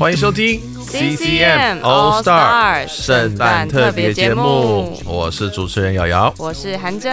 [0.00, 7.12] 欢迎收听 CCM All Star 圣诞特别节目，我是主持人瑶瑶，我是韩真。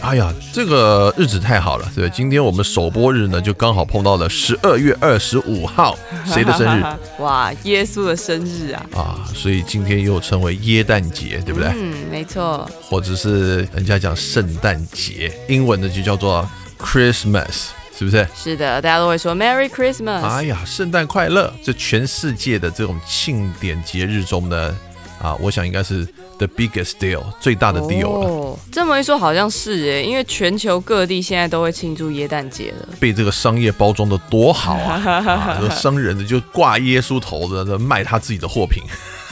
[0.00, 6.84] 哎呀，这个日子太好了，对今天我们首播日呢，就刚好碰到了十二月二十五号， 谁的生日？
[7.20, 8.86] 哇，耶稣的生日啊！
[8.94, 11.68] 啊，所以今天又称为耶诞节，对不对？
[11.74, 12.64] 嗯，没错。
[12.80, 17.70] 或者是人家讲圣诞节，英文的就叫做 Christmas。
[18.00, 18.26] 是不是？
[18.34, 20.22] 是的，大家都会说 Merry Christmas。
[20.22, 21.52] 哎呀，圣诞快乐！
[21.62, 24.74] 这全世界的这种庆典节日中呢，
[25.20, 26.06] 啊，我想应该是
[26.38, 28.58] the biggest deal 最大的 deal 了。
[28.72, 32.88] 这么一说，好像是耶，因为全球各地现在都会庆祝耶诞节了。
[32.98, 34.94] 被这个商业包装的多好啊！
[35.04, 38.82] 啊，这个商人的就挂耶稣头的，卖他自己的货品。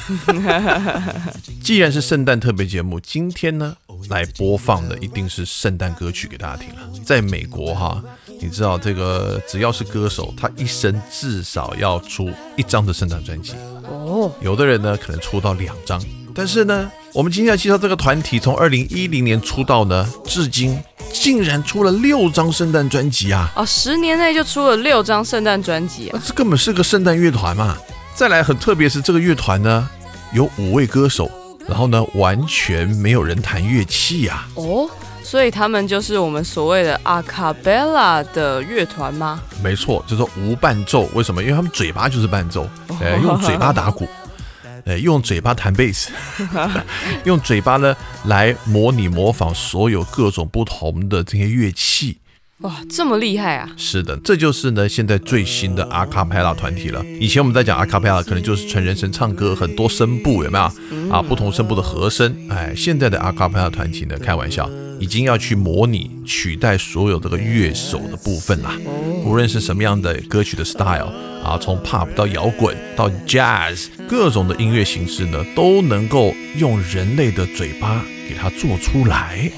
[1.65, 3.75] 既然是圣诞特别节目，今天呢
[4.11, 6.83] 来播放的一定是圣诞歌曲给大家听了。
[7.03, 8.05] 在美国哈。
[8.41, 13.53] 你知道这个，只要是歌手，他一生至少要出一张的圣诞专辑
[13.89, 14.31] 哦。
[14.41, 16.01] 有的人呢，可能出到两张。
[16.35, 20.79] 但是呢，我们今天要介绍这个团体，从二零一零年出道呢，至今
[21.13, 23.51] 竟然出了六张圣诞专辑啊！
[23.57, 26.23] 哦，十年内就出了六张圣诞专辑啊！
[26.25, 27.77] 这根本是个圣诞乐团嘛！
[28.15, 29.89] 再来，很特别是这个乐团呢，
[30.33, 31.29] 有五位歌手，
[31.67, 34.47] 然后呢，完全没有人弹乐器呀！
[34.55, 34.89] 哦。
[35.29, 39.39] 所以他们就是我们所谓的阿卡贝拉的乐团吗？
[39.63, 41.03] 没错，就是无伴奏。
[41.13, 41.43] 为什么？
[41.43, 42.67] 因为他们嘴巴就是伴奏，
[42.99, 44.09] 哎，用嘴巴打鼓，
[44.87, 46.11] 哎，用嘴巴弹贝斯，
[47.25, 47.95] 用嘴巴呢
[48.25, 52.17] 来模拟模仿所有各种不同的这些乐器。
[52.61, 53.69] 哇，这么厉害啊！
[53.77, 57.05] 是的，这就是呢现在最新的阿卡贝拉团体了。
[57.21, 60.65] 以前我们在讲阿卡贝拉，可能就是纯人声唱歌，很多声部，有没有
[61.13, 61.21] 啊？
[61.21, 62.35] 不同声部的和声。
[62.49, 68.73] 哎，现在的阿卡贝拉团体呢，开玩笑，已经要去模拟取代所有这个乐手的部分啦。
[69.25, 71.13] 无论是什么样的歌曲的 style
[71.45, 78.03] 啊，从 pop 到摇滚到 jazz，各种的音乐形式呢，都能够用人类的嘴巴。
[78.29, 79.51] 给它做出来，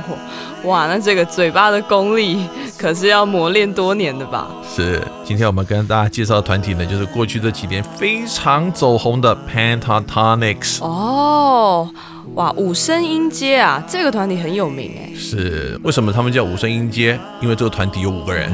[0.64, 0.86] 哇！
[0.86, 2.44] 那这个嘴巴的功力
[2.76, 4.48] 可是要磨练多年的吧？
[4.76, 5.02] 是。
[5.24, 10.84] 今天我们跟大家介绍的团体呢，就是过去这几年非常走红的 Pentatonix。
[10.84, 11.88] 哦。
[12.34, 15.10] 哇，五声音阶啊，这个团体很有名哎。
[15.16, 17.18] 是，为什么他们叫五声音阶？
[17.42, 18.48] 因为这个团体有五个人，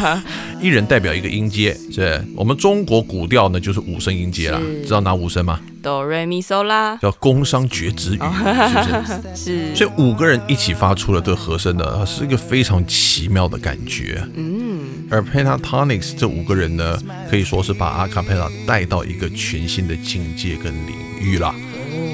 [0.60, 1.74] 一人代表一个音阶。
[1.90, 5.58] 是，我们中国古调呢就是五声音阶啦，知道哪五声吗？
[5.82, 9.70] 哆瑞咪嗦啦，叫宫商角徵羽，是不是？
[9.72, 9.74] 是。
[9.74, 14.22] 所以五个人一起发出了这个和声呢，是一个非常奇妙的感觉。
[14.34, 14.80] 嗯。
[15.10, 16.98] 而 Pentatonix 这五个人呢，
[17.30, 21.54] 可以说是把阿卡贝拉带到一个全新的境界跟领域了。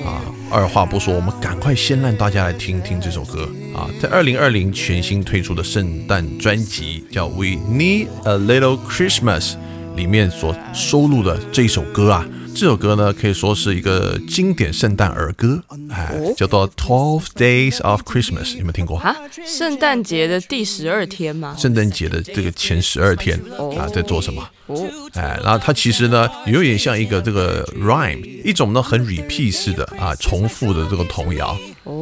[0.05, 3.91] 啊，二话不说，我们赶快先让大家来听听这首歌啊！
[4.01, 9.53] 在二零二零全新推出的圣诞专辑叫《We Need a Little Christmas》
[9.97, 12.27] 里面所收录的这首歌啊。
[12.57, 19.15] 这首歌呢，可以说是一个经典圣诞儿歌，哎，叫做《Twelve Days of Christmas》，有没有听过啊？
[19.45, 21.55] 圣诞节的第十二天吗？
[21.59, 23.39] 圣诞节的这个前十二天
[23.79, 24.49] 啊，在做什么？
[24.69, 31.55] 哦，哎，然后它其实呢，有点像一个这个 rhyme，一种呢很 repeat 式的啊，重复的这个童谣。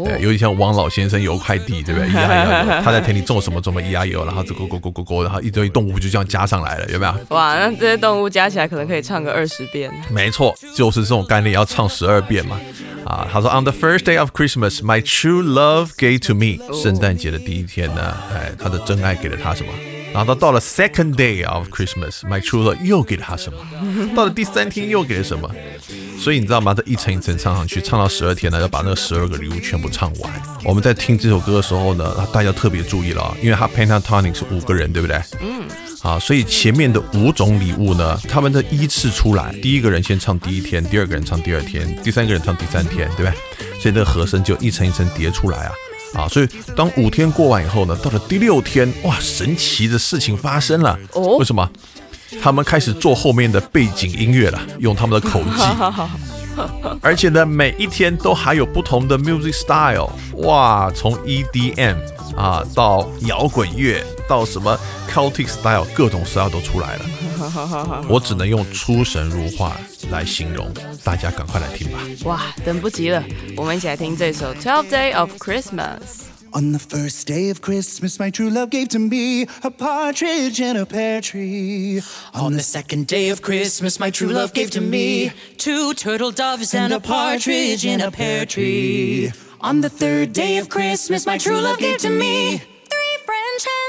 [0.05, 2.09] 对，有点像王老先生邮快递，对不对？
[2.13, 2.29] 咿呀
[2.65, 7.15] 咿呀，他在田里种什么，种么咿呀咿 然后这咕咕咕咕咕，然后一堆动物就这样加上来了，有没有？
[7.37, 9.91] 哇，那这些动物加起来可能可以唱个二十遍。
[10.11, 12.59] 没错，就是这种概念，要唱十二遍嘛。
[13.05, 16.57] 啊，他说，On the first day of Christmas, my true love gave to me。
[16.83, 19.94] 圣诞节的第一天呢，哎，他的真爱给了他什么？
[20.14, 23.58] 然后到到了 second day of Christmas, my true love 又给了他什么？
[24.14, 25.50] 到了第三天又给了什么？
[26.16, 26.72] 所以你知道吗？
[26.72, 30.32] 这一层一层唱上去，唱到十二天呢，要把那十二个礼物全部唱完。
[30.64, 35.20] 我们在听这首歌的时候呢，大家特别注意了啊，因为它 Pentatonic 是五个人，对不对？
[35.40, 35.64] 嗯。
[36.02, 43.32] 啊，所以前面的五种礼物呢，他们的依次出来，第一个人先唱第一天，第二个人唱第二天，第三个人唱第三天，对不对？
[43.81, 45.72] 所以这个和声就一层一层叠出来啊。
[46.14, 50.99] 啊，所以当五天过完以后呢，到了第六天，哇，神奇的事情发生了。
[51.12, 51.69] 哦，为什么？
[52.43, 55.62] 他们开始做后面的背景音乐了，用他们的口技，
[57.00, 60.11] 而且呢，每一天都还有不同的 music style。
[60.38, 61.96] 哇，从 EDM
[62.37, 64.76] 啊到摇滚乐，到什么
[65.12, 67.05] Celtic style，各种 style 都出来了。
[68.07, 69.80] 我只能用出神入化
[70.12, 70.72] 来形容，
[71.04, 72.00] 大家赶快来听吧！
[72.25, 73.24] 哇，等不及了，
[73.56, 79.69] 我们一起来听这首《Twelve Day of Christmas》。On the first day of Christmas, my true love gave to me a
[79.69, 82.01] partridge in a pear tree.
[82.34, 86.74] On the second day of Christmas, my true love gave to me two turtle doves
[86.74, 89.31] and a partridge in a pear tree.
[89.62, 92.73] On the third day of Christmas, my true love gave to me three French hens,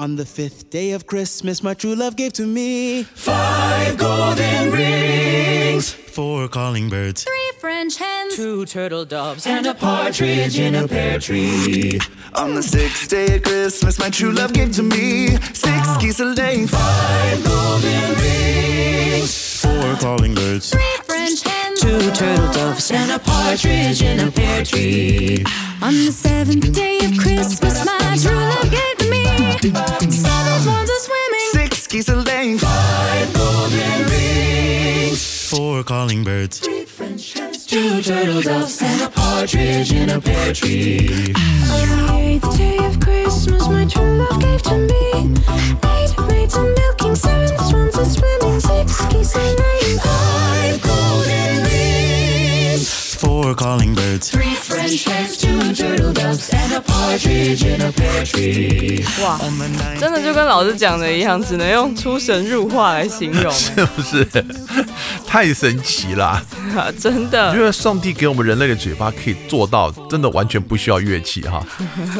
[0.00, 5.90] On the fifth day of Christmas, my true love gave to me five golden rings,
[5.92, 11.18] four calling birds, three French hens, two turtle doves, and a partridge in a pear
[11.18, 11.98] tree.
[12.36, 16.26] On the sixth day of Christmas, my true love gave to me six geese a
[16.26, 23.18] laying, five golden rings, four calling birds, three French hens, two turtle doves, and a
[23.18, 25.44] partridge in a pear tree.
[25.80, 29.24] On the seventh day of Christmas, my true love gave to me
[30.10, 36.84] seven swans a swimming, six geese a laying, five golden rings, four calling birds, three
[36.84, 41.32] French hens, two turtle doves, and a partridge in a pear tree.
[41.70, 45.36] On the eighth day of Christmas, my true love gave to me
[45.94, 51.67] eight maids a milking, seven swans a swimming, six geese a laying, five golden rings,
[53.18, 58.24] four calling birds, three French hens, two turtle doves, and a partridge in a pear
[58.24, 59.04] tree.
[59.22, 59.38] 哇，
[59.98, 64.26] 真的就跟老师讲的一样，只能用出神入化来形容， 是不是？
[65.26, 66.26] 太神奇了，
[66.76, 67.50] 啊 真的。
[67.50, 71.64] 我觉得上帝给我们人类的嘴巴可以做到，真的完全不需要乐器哈。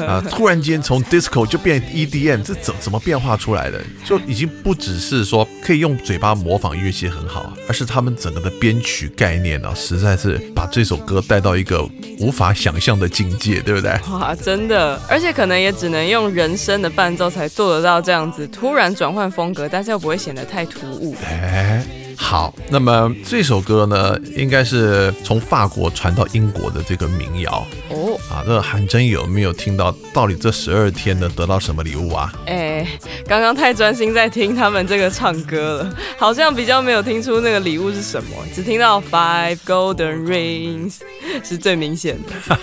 [0.06, 3.80] 啊， 突然间从 disco 就变 EDM，这怎怎么变化出来的？
[4.04, 11.86] 就已经不只是说可以用嘴巴模仿乐器很好，而是他们整个的编曲概念呢，实在是把这首歌带到一个
[12.18, 13.90] 无法想象的境界，对不对？
[14.10, 21.14] 哇，真的，而且可能也只能用人声的伴奏才做得到这样子突然转换风格，但是又不会显得太突兀。
[21.22, 21.84] 哎。
[22.20, 28.18] 好，那么这首歌呢，应该是从法国传到英国的这个民谣哦。
[28.28, 29.94] 啊，那韩真有没有听到？
[30.12, 32.30] 到底这十二天呢，得到什么礼物啊？
[32.46, 32.86] 哎，
[33.26, 40.96] 刚刚太专心在听他们这个唱歌了，好像比较没有听出那个礼物是什么，只听到 Five Golden Rings
[41.42, 42.58] 是最明显的。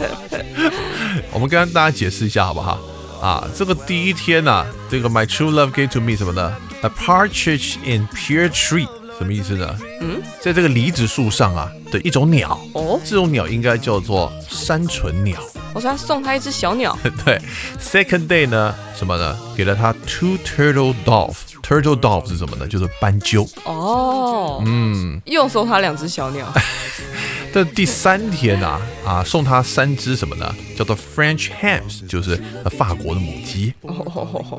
[1.30, 2.80] 我们跟大家解释一下好不好？
[3.20, 6.52] 啊，这个第一天呢，这个 My True Love Gave to Me 什么的。
[6.82, 8.86] A partridge in pear tree
[9.18, 9.76] 什么意思呢？
[10.00, 15.40] 嗯，在这个梨子树上啊的一种鸟哦，这种鸟应该叫做山唇鸟。
[15.72, 16.96] 我说他送他一只小鸟。
[17.24, 17.40] 对
[17.80, 19.36] ，Second day 呢，什么呢？
[19.56, 21.36] 给了他 two turtle doves。
[21.62, 22.66] Turtle doves 是什么呢？
[22.68, 23.48] 就是斑鸠。
[23.64, 26.46] 哦，嗯，又送他两只小鸟。
[27.52, 30.54] 这第三天啊啊，送他三只什么呢？
[30.76, 32.38] 叫做 French hens，就是
[32.76, 33.72] 法国的母鸡。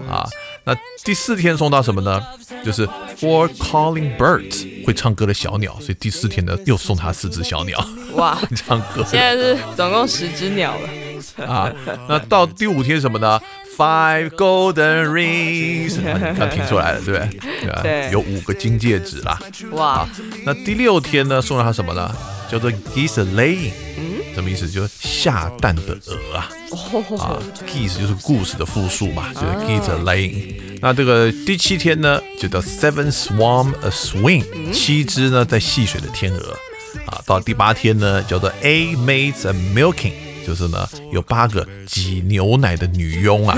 [0.10, 0.26] 啊。
[0.64, 2.22] 那第四天送到什么呢？
[2.66, 7.86] 就是 four calling birds 会唱歌的小鸟，所以第四天呢又送他四只小鸟。
[8.14, 9.04] 哇， 唱歌！
[9.08, 11.46] 现在是总共十只鸟了。
[11.46, 11.72] 啊，
[12.10, 13.40] 那到第五天什么呢
[13.78, 15.98] ？Five golden rings，
[16.38, 17.20] 刚听出来了，对不
[17.80, 17.82] 对？
[17.84, 19.40] 对，有五个金戒指啦。
[19.72, 20.08] 哇，
[20.46, 22.12] 那第六天呢送了他什么呢？
[22.50, 23.72] 叫做 geese laying，
[24.34, 24.68] 什么意思？
[24.70, 26.50] 就是下蛋的鹅啊。
[27.20, 30.56] 啊，geese 就是故事的复数嘛，就是 geese laying。
[30.82, 36.58] 那这个第七天呢，就叫 seven swarm a swing，七只呢在戏水的天鹅。
[37.08, 40.14] 啊，到第八天呢，叫做 eight maids a milking。
[40.48, 43.58] 就是呢，有八个挤牛奶的女佣啊！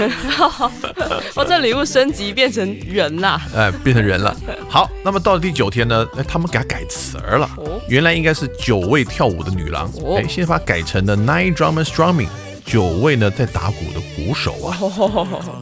[1.36, 3.39] 哦，这礼物升级变成人啦！
[3.55, 4.36] 哎，变成人了。
[4.67, 7.48] 好，那么到了第九天呢，哎，他们给他改词儿了。
[7.58, 12.27] 哦，原来应该是九位跳舞的女郎，哎，现在把它改成了 nine drummers drumming，
[12.69, 14.77] 九位呢在打鼓的鼓手啊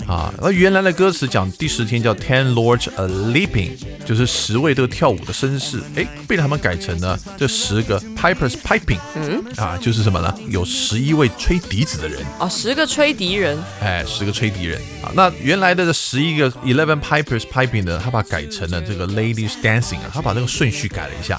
[0.06, 3.72] 啊，那原来的歌词讲第十天叫 Ten Lords a Leaping，
[4.06, 10.36] 就是十位这个跳舞的绅士，哎，被他们改成了这十个 Pipers Piping，嗯啊，就是什么呢？
[10.50, 15.10] 有十一位吹笛子的人哦，十个吹笛人，哎，十个吹笛人啊。
[15.16, 21.38] 那原来的这十一个 Eleven Pipers Piping 呢，他把改成了这个 Ladies Dancing 啊，他把那个顺序改了一下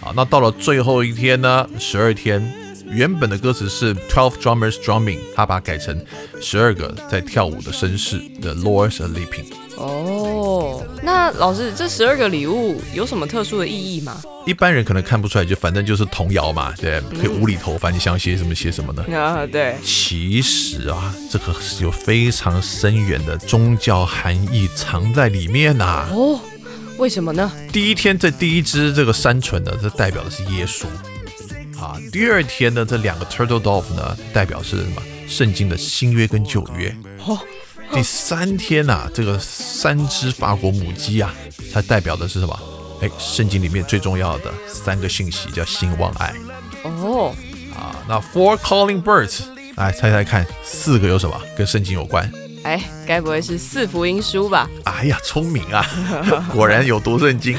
[0.00, 0.12] 啊。
[0.16, 2.65] 那到了最后一天呢，十二天。
[2.88, 6.00] 原本的歌词是 Twelve drummers drumming，他把它改成
[6.40, 9.44] 十二个在跳舞的绅士的 Lords are leaping。
[9.76, 14.22] 哦，那老师，这十二个礼物有什么特殊的意义吗？
[14.46, 19.02] 一般人可能看不出来，就反正就是童谣嘛，对，可以无厘头，反正想写什么写什么的。
[19.14, 19.76] 啊，对。
[19.84, 26.08] 其实啊，这个是有非常深远的宗教含义藏在里面呐。
[26.10, 26.40] 哦，
[26.96, 27.52] 为什么呢？
[27.70, 30.86] 第一天这第一只这个山鹑呢，这代表的是耶稣。
[31.78, 35.02] 啊，第二天呢，这两个 turtle dove 呢，代表是什么？
[35.28, 36.94] 圣经的新约跟旧约。
[37.26, 37.38] 哦，
[37.92, 41.34] 第三天呐，这个三只法国母鸡啊，
[41.72, 42.58] 它代表的是什么？
[43.02, 46.32] 哎，圣经里面最重要的三个信息叫兴旺爱。
[46.84, 47.34] 哦，
[47.74, 49.40] 啊，那 four calling birds，
[49.76, 52.30] 来猜猜看，四个有什么跟圣经有关？
[52.62, 54.68] 哎，该不会是四福音书吧？
[54.84, 55.84] 哎呀，聪明啊，
[56.54, 57.56] 果然有读圣经。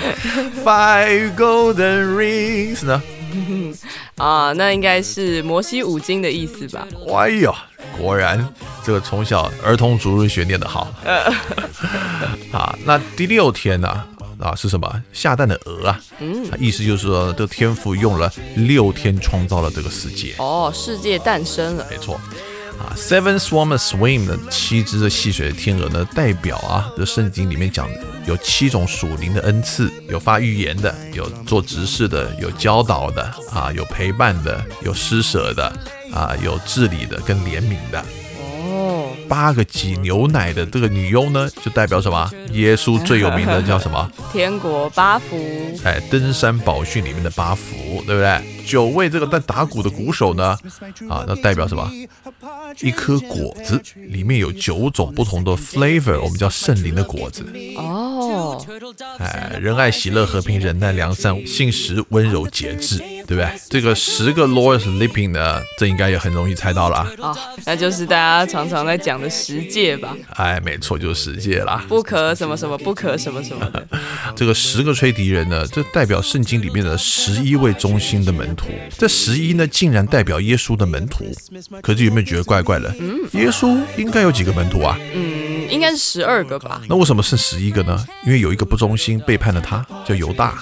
[0.66, 3.02] Five golden rings 呢？
[4.18, 6.88] 啊，那应该是摩西五经的意思吧？
[7.14, 7.52] 哎呀，
[7.98, 8.48] 果然
[8.84, 10.88] 这个从小儿童主日学念得好。
[12.52, 14.04] 啊，那第六天呢？
[14.40, 15.04] 啊，是什么？
[15.12, 16.00] 下蛋的鹅啊？
[16.20, 20.36] 嗯，意思就是说，这天父用了六天创造了这个世界。
[20.38, 21.86] 哦，世界诞生了。
[21.90, 22.20] 没错。
[22.80, 27.90] 啊，Seven Swans Swim 的七只的戏水的天鹅呢，代表啊，这圣经里面讲
[28.26, 35.66] 有七种属灵的恩赐，有发预言的，有做执事的，有教导的，啊，有陪伴的，有施舍的，
[36.14, 38.04] 啊，有治理的跟怜悯的。
[39.28, 42.32] 哦，八个挤牛奶的这个女优呢，就代表什么？
[42.54, 44.10] 耶稣最有名的叫什么？
[44.32, 45.38] 天国八福。
[45.84, 48.42] 哎，登山宝训里面的八福，对不对？
[48.66, 50.58] 九位这个在打鼓的鼓手呢，
[51.10, 51.90] 啊，那代表什么？
[52.82, 57.46] 一颗果子里面有九种不同的 flavor，我们叫圣灵的果子。
[57.78, 58.62] 哦，
[59.20, 63.48] 哎，仁爱、喜乐、和平、忍耐、良善、信实、温柔、节制，对不对？
[63.70, 66.98] 这个十个 Lord's Leaping 呢，这应该也很容易猜到了。
[67.22, 70.16] 啊，那就是大家常常在讲的十诫吧？
[70.36, 71.86] 哎，没错，就是十诫啦。
[71.88, 73.88] 不可什么什么，不可什么什么的。
[74.36, 78.48] 这个十个吹笛人呢，这代表圣经里面的十一位中心的门。
[78.56, 78.68] 徒，
[78.98, 81.26] 这十一呢，竟然代表耶稣的门徒，
[81.82, 82.96] 可是有没有觉得怪怪的？
[82.98, 84.98] 嗯，耶稣应该有几个门徒啊？
[85.14, 86.82] 嗯，应该是十二个吧？
[86.88, 88.04] 那为什么剩十一个呢？
[88.26, 90.58] 因为有一个不忠心背叛了他，叫犹大。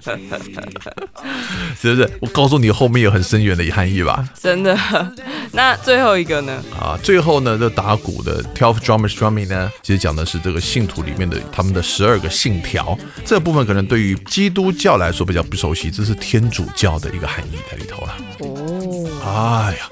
[1.90, 2.10] 是不是？
[2.20, 4.28] 我告诉你，后面有很深远的含义吧？
[4.40, 4.76] 真的。
[5.52, 6.62] 那最后一个呢？
[6.78, 12.96] 啊，最后呢，这打鼓的 Twelve drummers drumming 呢，其实讲的是这个信徒里面的他们的十二个信条。
[13.24, 18.16] 这部分可能对于基督教来说比较不熟悉，这是天主教的一个含义在里头了。
[18.38, 18.79] 哦，
[19.24, 19.88] 哎呀。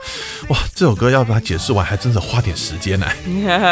[0.49, 3.07] 哇，这首歌要把它解释完，还真的花点时间呢。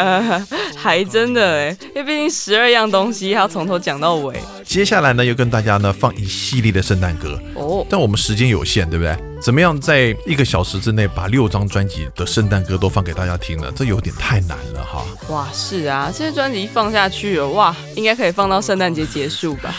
[0.77, 4.39] 还真的哎，因为毕竟十二样东西，要从头讲到尾。
[4.63, 7.83] 接下来呢，又跟大家呢放一系列的圣诞歌哦。
[7.89, 9.17] 但我们时间有限，对不对？
[9.41, 13.71] 怎么样在一个小时之内把六张专辑的圣诞歌都放给大家听呢？
[13.75, 15.03] 这有点太难了哈。
[15.29, 19.73] 哇，是啊，这些专辑放下去了，哇，应该可以放到圣诞节结束吧。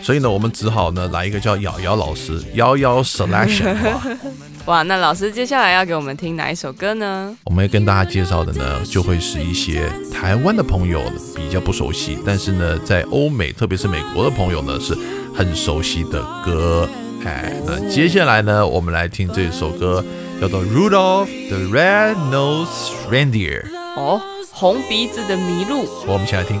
[0.00, 3.76] 所以呢，我们只好呢来一个叫瑶瑶老师瑶瑶 selection。
[4.66, 7.36] 哇，那老师接下来要给我们听哪一首歌呢？
[7.44, 11.02] 我们要跟大家介绍的呢，就会是一些台湾的朋友
[11.34, 14.96] 比较不熟悉，但是呢，在欧美，特别是美国的朋友呢，是
[15.34, 16.88] 很熟悉的歌。
[17.24, 20.04] 哎，那接下来呢，我们来听这首歌，
[20.40, 23.62] 叫做《Rudolph the Red-Nosed Reindeer》。
[23.96, 24.20] 哦，
[24.52, 25.88] 红鼻子的麋鹿。
[26.06, 26.60] 我们一起来听。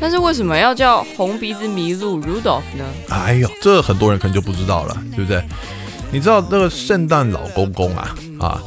[0.00, 2.84] 但是为什么要叫红鼻子麋鹿 Rudolph 呢？
[3.08, 5.42] 哎呦，这很多人可能就不知道了，对不对？
[6.12, 8.62] 你知道那个圣诞老公公啊啊，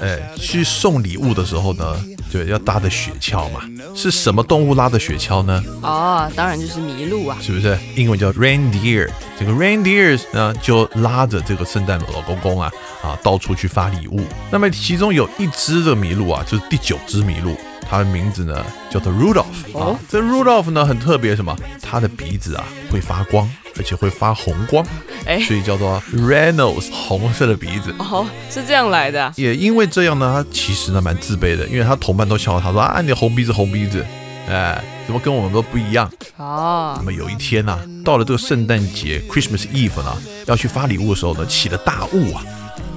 [0.00, 1.96] 哎，去送礼物的时候呢，
[2.30, 3.62] 对，要搭的雪橇嘛，
[3.94, 5.64] 是什么动物拉的雪橇呢？
[5.80, 7.38] 哦，当然就是麋鹿啊。
[7.40, 7.78] 是不是？
[7.96, 9.08] 英文叫 reindeer。
[9.38, 12.70] 这个 reindeers 呢，就拉着这个圣诞老公公啊
[13.02, 14.20] 啊，到处去发礼物。
[14.50, 17.56] 那么其中有一只的麋鹿啊，就是第九只麋鹿，
[17.88, 19.98] 它的名字呢叫做 Rudolph 啊。
[20.08, 21.56] 这 Rudolph 呢很特别，什么？
[21.82, 24.84] 他的鼻子啊会发光，而且会发红光，
[25.26, 27.94] 哎所以叫做 Reynolds 红色的鼻子。
[27.98, 29.32] 哦，是这样来的啊。
[29.36, 34.04] 也因为这样呢，他其实呢蛮自卑的，因为他同伴都笑他说啊，你红鼻子红鼻子，
[34.48, 36.10] 哎，怎么跟我们都不一样？
[36.38, 42.42] 哦那，么有一天呢、到了这个圣诞节 Christmas Eve 呢，要去发礼物的时候呢，起了大雾啊，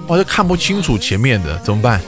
[0.07, 1.99] 我，就看不清楚前面的，怎么办？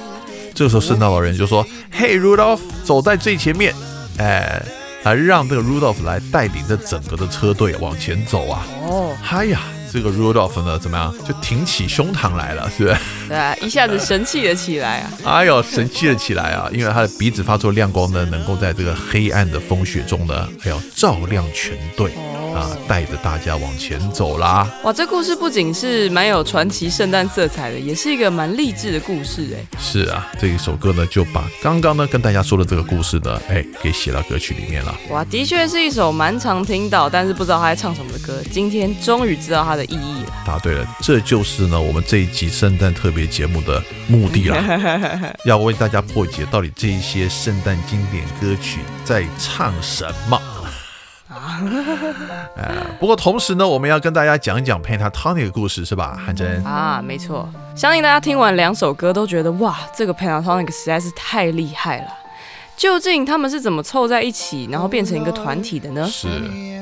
[0.57, 3.71] 这个时候圣诞老人就说：“嘿，Rudolph，走在最前面，
[4.17, 4.59] 哎，
[5.03, 8.65] 还让这个 Rudolph 来带领着整个的车队往前走啊。
[8.81, 9.61] 哦，嗨呀，
[9.93, 11.13] 这个 Rudolph 呢，怎么样？
[11.27, 12.97] 就挺起胸膛来了，是不是？
[13.29, 15.11] 对啊，一下子神气了起来啊。
[15.25, 16.67] 哎呦，神气了起来啊！
[16.73, 22.11] 因为他的鼻子发出亮光呢，能够在这个黑暗的风雪中呢，还要照亮全队
[22.57, 24.67] 啊，带着大家往前走啦。
[24.83, 29.77] 哇，这故事不仅是蛮有传奇圣诞色彩的，也是一个蛮励志的故事哎。
[29.79, 34.97] 是啊，这一首歌呢，就把刚刚呢跟大家说的这个故事呢，哎，给写到歌曲里面了。
[35.11, 38.41] 哇，的确是一首蛮常听到，但是不知道他在唱什么的歌。
[38.51, 40.33] 今天终于知道它的意义了。
[40.45, 50.41] 答对了，这就是呢我们这一集圣诞特别节目的目的啦， 要为大家破解到底这一些圣诞经典歌曲在唱什么。
[52.55, 56.17] 呃， 不过同时呢，我们要跟大家讲一讲 Pentatonic 的故事，是吧？
[56.23, 62.07] 韩真，啊，没错，相信大家听完两首歌都觉得哇，这个 Pentatonic 实在是太厉害了。
[62.77, 66.07] 究竟他们是怎么凑在一起，然后变成一个团体的呢？
[66.07, 66.27] 是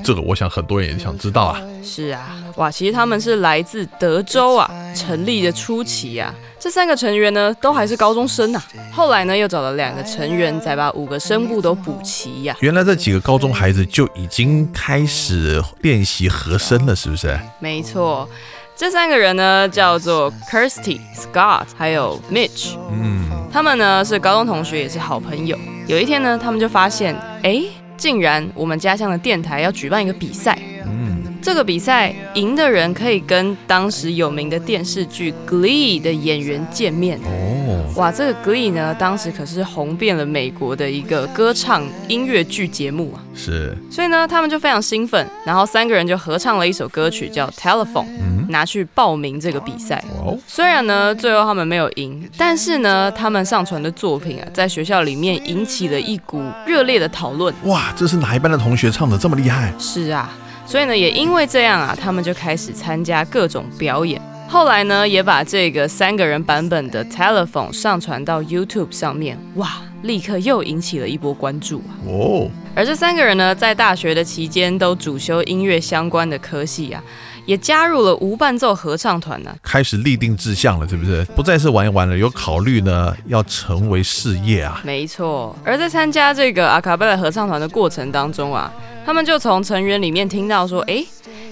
[0.03, 1.61] 这个，我想很多人也想知道啊。
[1.81, 8.61] 是啊，哇，其实他们是来自德州啊，成立的初期啊，这三个成员呢都还是高中生啊。
[8.91, 17.39] 后来呢又找了两个成员，再把五个声部都补齐呀、原来这几个高中孩子就已经开始练习和声了，是不是？
[17.59, 18.27] 没错，
[18.75, 22.75] 这三个人呢叫做 Kirsty、Scott 还有 Mitch。
[22.91, 25.57] 嗯，他们呢是高中同学，也是好朋友。
[25.87, 27.61] 有一天呢，他们就发现，哎，
[27.95, 30.57] 竟然我们家乡的电台要举办一个比赛。
[30.87, 31.14] 嗯，
[31.45, 37.19] 这个比赛赢的人可以跟当时有名的电视剧《Glee》的演员见面。
[37.19, 43.21] 哦，哇，这个《Glee》呢，当时可是红遍了美国的一个歌唱音乐剧节目啊。
[43.35, 50.03] 是，所以呢，他们就非常兴奋，然后三个人就合唱了一首歌曲叫《Telephone》，嗯，拿去报名这个比赛。
[50.25, 57.53] 哦，虽然呢，最后他们没有赢，但是呢，他们上传的作品啊，在学校里面引起了一股热烈的讨论。
[57.65, 59.71] 哇，这是哪一班的同学唱的这么厉害？
[59.77, 60.33] 是啊，
[60.65, 64.21] 所以呢，也因为这样啊，他们就开始参加各种表演。
[64.47, 71.91] 后来呢，也把这个三个人版本的 Telephone 上传到 YouTube 上面，哇，立刻又引起了一波关注啊。
[72.07, 77.03] 哦，而这三个人呢，在大学的期间都主修音乐相关的科系啊，
[77.45, 81.23] 也加入了无伴奏合唱团呢、开始立定志向了，是不是？
[81.35, 84.81] 不再是玩一玩了，有考虑呢，要成为事业啊。
[84.83, 88.71] 没错，而在参加这个阿卡贝拉合唱团的过程当中啊，
[89.05, 91.05] 他们就从成员里面听到说，诶，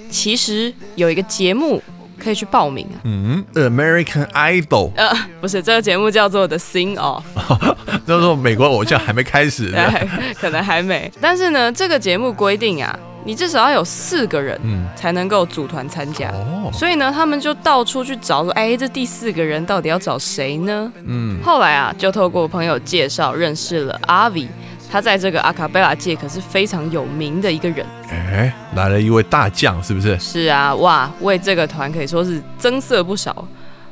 [0.10, 1.82] 其实有一个节目
[2.20, 2.98] 可以去报名啊。
[3.04, 7.24] 嗯，American Idol，呃，不是，这个节目叫做 The Sing Off，
[8.06, 9.92] 那时候美国偶像还没开始呢。
[9.92, 11.12] 对， 可能还没。
[11.22, 16.30] 但是呢，这个节目规定啊，你至少要有四个人嗯，才能够组团参加。
[16.32, 20.92] 哦，所以呢，他们就到处去找说，哎，这第四个人到底要找谁呢？
[21.06, 24.48] 嗯，后来啊，就透过朋友介绍认识了阿 V，
[24.92, 27.86] 他在这个阿卡贝拉界可是非常有名的一个人。
[28.10, 30.18] 哎，来了一位大将，是不是？
[30.20, 33.48] 是啊，哇，为这个团可以说是增色不少。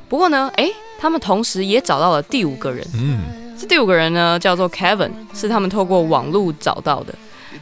[0.07, 2.85] 不过呢，哎，他们同时也找到了第五个人。
[2.95, 3.19] 嗯，
[3.57, 7.13] 这第五个人呢，叫做 Kevin，是他们透过网络找到的。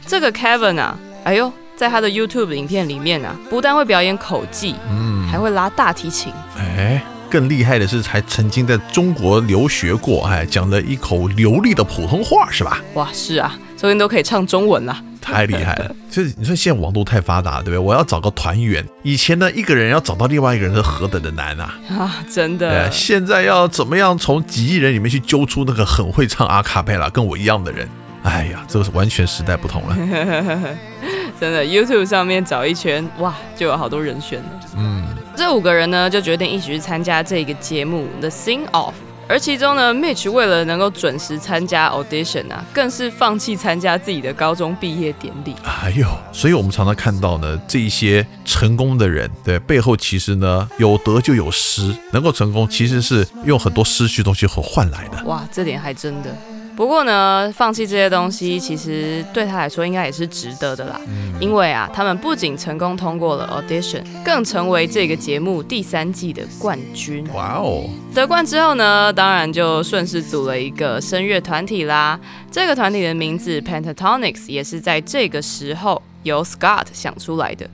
[0.06, 6.30] 这个 Kevin 啊，哎呦，在他的 YouTube 影片里面啊，不但会表演口技，嗯还会拉大提琴。
[6.58, 12.82] 哎，更厉害的是，还曾经在中国留学过，哎，讲了一口流利的普通话，是吧？
[12.92, 15.02] 哇，是啊，说不定都可以唱中文啦。
[15.22, 15.96] 太厉害了！
[16.10, 17.78] 就是你说现在网络太发达，对不对？
[17.78, 21.78] 我要找个团员，以前呢一个人要找到另外一个人是何等的难啊！
[21.88, 27.88] 啊，真的对，，现在要怎么样从几亿人里面去揪出那个很会唱阿卡贝拉跟我一样的人？
[28.22, 29.96] 哎呀，这个是完全时代不同了。
[31.40, 34.60] 真的，YouTube 上面找一圈，哇，就有好多人选了。
[34.76, 35.02] 嗯，
[35.34, 38.92] 这五个人呢，就决定一起去参加这个节目 The Sing Off。
[39.26, 45.54] 而其中呢，Mitch 为了能够准时参加 audition 啊，更是放弃参加自己的高中毕业典礼。
[45.64, 55.24] 哎呦，所以我们常常看到呢，这一些成功的人，对背后其实呢有得就有失，能够成功其实是用很多失去东西和换来的。
[55.24, 56.36] 哇，这点还真的。
[56.80, 60.98] 不不过呢，放弃这些东西，其实对他来说应该也是值得的啦。
[61.38, 67.22] 因为啊，他们不仅成功通过了 audition，更成为这个节目第三季的冠军。
[67.34, 67.84] 哇哦！
[68.14, 72.18] 得冠之后呢，当然就顺势组了一个声乐团体啦。
[72.50, 77.68] 这个团体的名字 Pentatonics 也是在这个时候由 Scott 想出来的。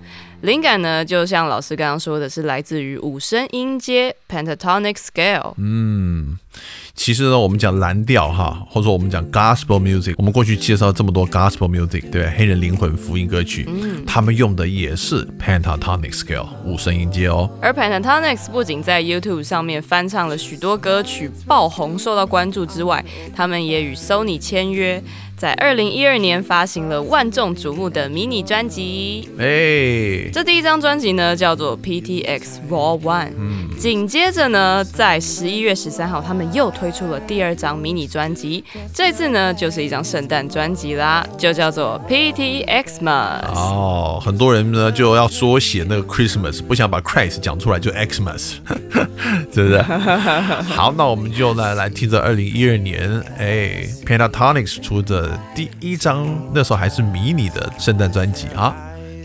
[0.47, 5.55] 灵感呢，就像老师刚刚说的是来自于五声音阶 pentatonic scale。
[5.57, 6.39] 嗯，
[6.95, 17.51] 其实呢，我们讲蓝调哈，或者说我们讲 gospel music，我们过去介绍这么多 gospel music，对黑人灵魂福音歌曲，嗯，他们用的也是 pentatonic scale 五声音阶哦。
[17.61, 23.05] 而 pentatonics 不仅在 YouTube 上面翻唱了许多歌曲爆红，受到关注之外，
[23.35, 25.03] 他们也与 Sony 签约。
[25.37, 43.45] 在二零一二年发行了万众瞩目的迷你专辑，哎，这第一张专辑呢叫做 PTX Raw One，嗯紧接着呢在十一月十三号他们又推出了第二张迷你专辑，这次呢就是一张圣诞专辑啦，就叫做 PTXmas。
[43.55, 48.55] 哦，很多人呢就要缩写那个 Christmas，不想把 Christ 讲出来就 Xmas，
[49.53, 49.83] 是不是？
[50.73, 55.26] 好，那我们就呢来听着二零一二年哎 Pentatonics 出的。
[55.55, 58.75] 第一张那时候还是迷你的圣诞专辑啊，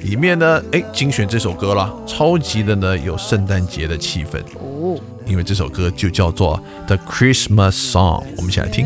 [0.03, 4.39] 里面呢，哎，精选这首歌了，超级的呢，有圣诞节的气氛。
[4.59, 8.85] 哦，因为这首歌就叫做 The Christmas Song，我们一起来听。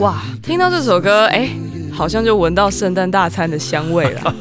[0.00, 1.50] 哇，听到这首歌，哎，
[1.92, 4.34] 好像就闻到圣诞大餐的香味了。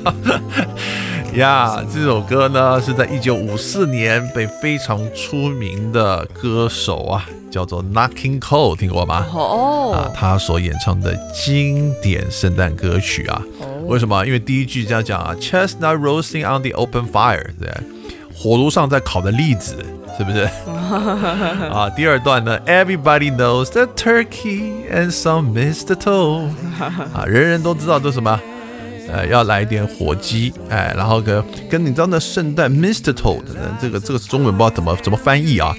[1.36, 9.26] 呀，这首歌呢是在一九五四年被非常出名的歌手啊，叫做 Knocking Cole，听过吗？
[9.34, 13.42] 哦，啊，他所演唱的经典圣诞歌曲啊。
[13.86, 14.26] 为什么？
[14.26, 17.70] 因为第一句这样讲啊，Chestnut roasting on the open fire，对，
[18.34, 19.76] 火炉上在烤的栗子。
[20.20, 20.40] 是不是
[21.72, 21.90] 啊？
[21.96, 26.50] 第二段呢？Everybody knows the turkey and some mistletoe
[27.16, 28.38] 啊，人人都知道这什么？
[29.10, 35.74] 呃，要来一点火鸡，哎，然后跟跟你知道那圣诞 mistletoe 的这个这个中文不知道怎么怎么翻译啊？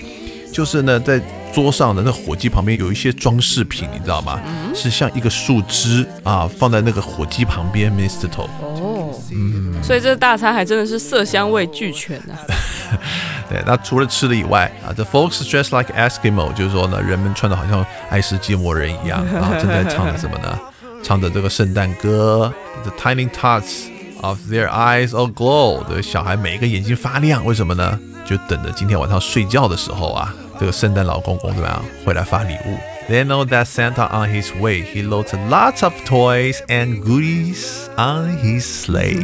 [0.50, 1.20] 就是呢，在
[1.52, 4.40] 桌上的那火鸡旁边有一些装饰品，你知道吗？
[4.74, 8.48] 是像一个树枝啊，放在那个火鸡旁边 mistletoe。
[8.62, 12.40] 哦，嗯，所以这大餐还真的是色香味俱全啊。
[13.50, 20.56] 对，那除了吃的以外啊，The folks dressed like Eskimo，就是说呢，人们穿的好像爱斯基摩人一样，然 后正在唱着什么呢？
[21.02, 22.52] 唱着这个圣诞歌
[22.84, 23.88] ，The tiny tots
[24.20, 27.98] of their eyes all glow，的小孩每一个眼睛发亮，为什么呢？
[28.24, 32.78] 就等着今天晚上睡觉的时候啊，这个圣诞老公公怎么样会来发礼物
[33.09, 34.81] ？They know that Santa on his way.
[34.81, 39.21] He loads lots of toys and goodies on his sleigh.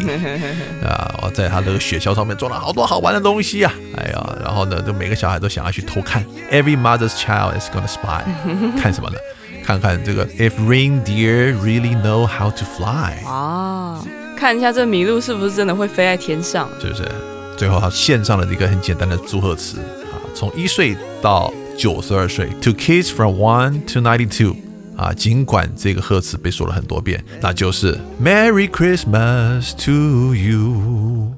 [0.84, 3.74] 啊，我在他这个雪橇上面装了好多好玩的东西啊！
[3.98, 6.24] 哎呀，然后呢，就每个小孩都想要去偷看。
[6.52, 8.22] Every mother's child is gonna spy.
[8.80, 9.18] 看什么呢？
[9.66, 13.26] 看看这个 If reindeer really know how to fly.
[13.26, 14.04] 啊，
[14.38, 16.70] 看一下这麋鹿是不是真的会飞在天上？
[16.80, 17.10] 是不是？
[17.58, 21.52] 最后他献上了一个很简单的祝贺词啊，从一岁到。
[21.77, 24.57] 九十二岁，To kids from one to ninety two，
[24.97, 31.35] 啊，尽管这个贺词被说了很多遍，那就是 Merry Christmas to you。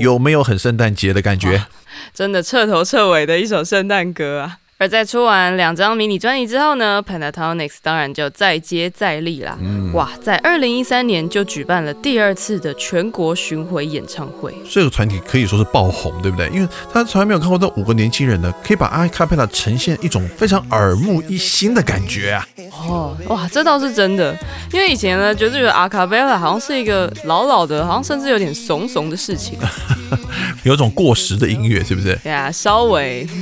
[0.00, 1.66] 有没有很圣诞节的感觉？
[2.12, 4.58] 真的彻头彻尾的一首圣诞歌啊！
[4.78, 9.56] 而在出完两张迷你专辑之后呢，Pentatonics 当然就再接再厉啦。
[9.94, 14.54] 哇，在二零一三年就举办了第二次的全国巡回演唱会。
[14.70, 16.48] 这个团体可以说是爆红，对不对？
[16.50, 22.46] 因为他从来没有看过这五个年轻人呢，可以把阿卡贝拉呈现一种非常耳目一新的感觉啊。
[22.72, 24.36] 哦，哇，这倒是真的。
[24.74, 29.58] 因为以前呢，觉得觉得阿卡贝拉好像是一个老老的，好像甚至有点怂怂的事情，
[30.64, 32.14] 有种过时的音乐，是不是？
[32.22, 33.26] 对啊，稍微。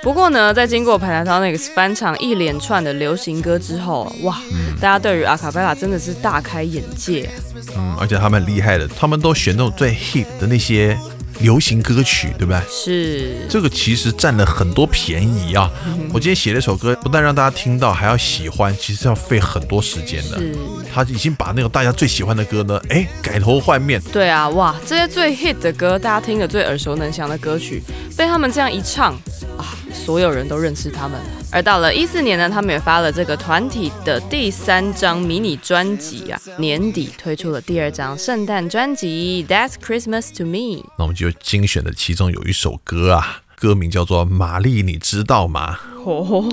[0.00, 4.40] 不过呢，在经过 Pentatonics 翻唱一连串的流行歌之后，哇，
[4.80, 7.28] 大家对于阿卡贝拉真的是大开眼界。
[7.76, 10.96] 嗯，而且他们厉害的，他们都选那种最 hit 的那些
[11.40, 12.60] 流行歌曲，对不对？
[12.68, 15.70] 是这个其实占了很多便宜啊！
[16.12, 20.38] 我今天写了一首歌，不但让大家听到，还要喜欢，其实要费很多时间的。
[20.38, 20.54] 是，
[20.92, 24.00] 他已经把那个大家最喜欢的歌呢，哎，改头换面。
[24.12, 27.82] 对啊，哇，这些最 hit 的歌，大家听的最耳熟能详的歌曲，
[28.16, 29.12] 被他们这样一唱
[29.56, 31.18] 啊，所有人都认识他们。
[31.50, 40.82] 而到了一四年呢，他们也发了这个团体的第三张迷你专辑啊，年底推出了第二张圣诞专辑《That's Christmas to Me》。
[40.98, 45.78] 那我们就精选的其中有一首歌啊，歌名叫做《玛丽》，你知道吗？
[46.04, 46.48] 哦，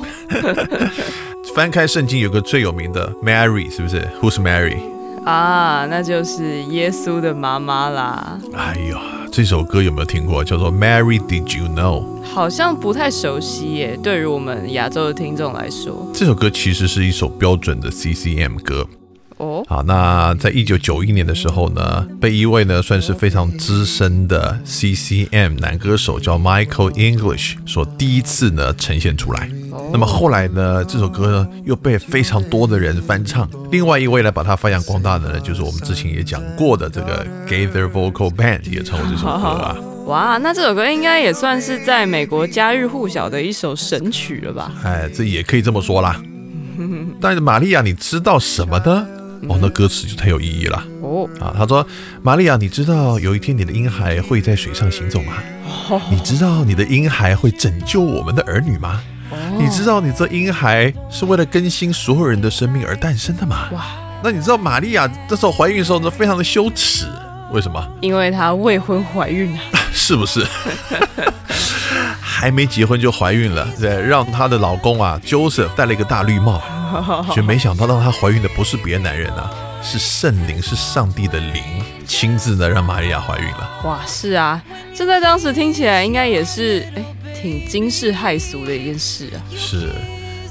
[1.54, 4.95] 翻开圣经有个最有名的 Mary，是不是？Who's Mary？
[5.26, 8.40] 啊，那就是耶稣的妈妈啦。
[8.54, 10.44] 哎呀，这首歌有没有听过？
[10.44, 12.24] 叫做 Mary Did You Know？
[12.24, 16.08] 好像不太熟悉耶，对于我们亚洲的听众来说。
[16.14, 18.88] 这首歌其实是一首标准的 CCM 歌。
[19.38, 29.50] 哦，好，那在一九九一年的时候呢，被一位呢算是非常资深的 CCM 男歌手叫 Michael English 所第一次呢呈现出来。
[29.91, 33.50] 那么后来呢，这首歌呢又被非常多的人翻唱。
[33.71, 39.76] 另外一位呢把它发扬光大的呢，就是我们之前也讲过的这个 Gather Vocal Band 也唱过这首歌啊。
[40.08, 44.71] 哇，那这首歌应该也算是在美国家喻户晓的一首神曲了吧？
[44.84, 46.21] 哎，这也可以这么说啦。
[47.21, 49.08] 但是玛利亚，你知道什么呢？
[49.48, 50.84] 哦，那歌词就太有意义了。
[51.02, 51.86] 哦，啊，他说
[52.21, 55.34] ：“玛利亚，你知道有一天你的婴孩会在水上行走吗？
[56.10, 59.02] 你知道你的婴孩会拯救我们的儿女吗？
[59.58, 63.70] 你知道你这婴孩是为了更新所有人的生命而诞生的吗？
[63.72, 63.86] 哇，
[64.24, 67.08] 那你知道玛利亚那时候怀孕的时候呢，非常的羞耻，
[67.52, 67.86] 为什么？
[68.02, 69.60] 因为她未婚怀孕啊，
[69.94, 70.46] 是不是？
[72.22, 76.62] 还没结婚就怀孕了，对，让她的老公啊，Joseph 戴了一个大绿帽，
[77.34, 79.50] 却没想到让她怀孕的不是别的男人啊，
[79.82, 81.64] 是圣灵，是上帝的灵，
[82.06, 83.70] 亲自呢让玛利亚怀孕了。
[83.86, 84.62] 哇，是啊，
[84.94, 87.04] 这在当时听起来应该也是哎，
[87.41, 89.38] 挺惊世骇俗的一件事啊。
[89.56, 89.91] 是，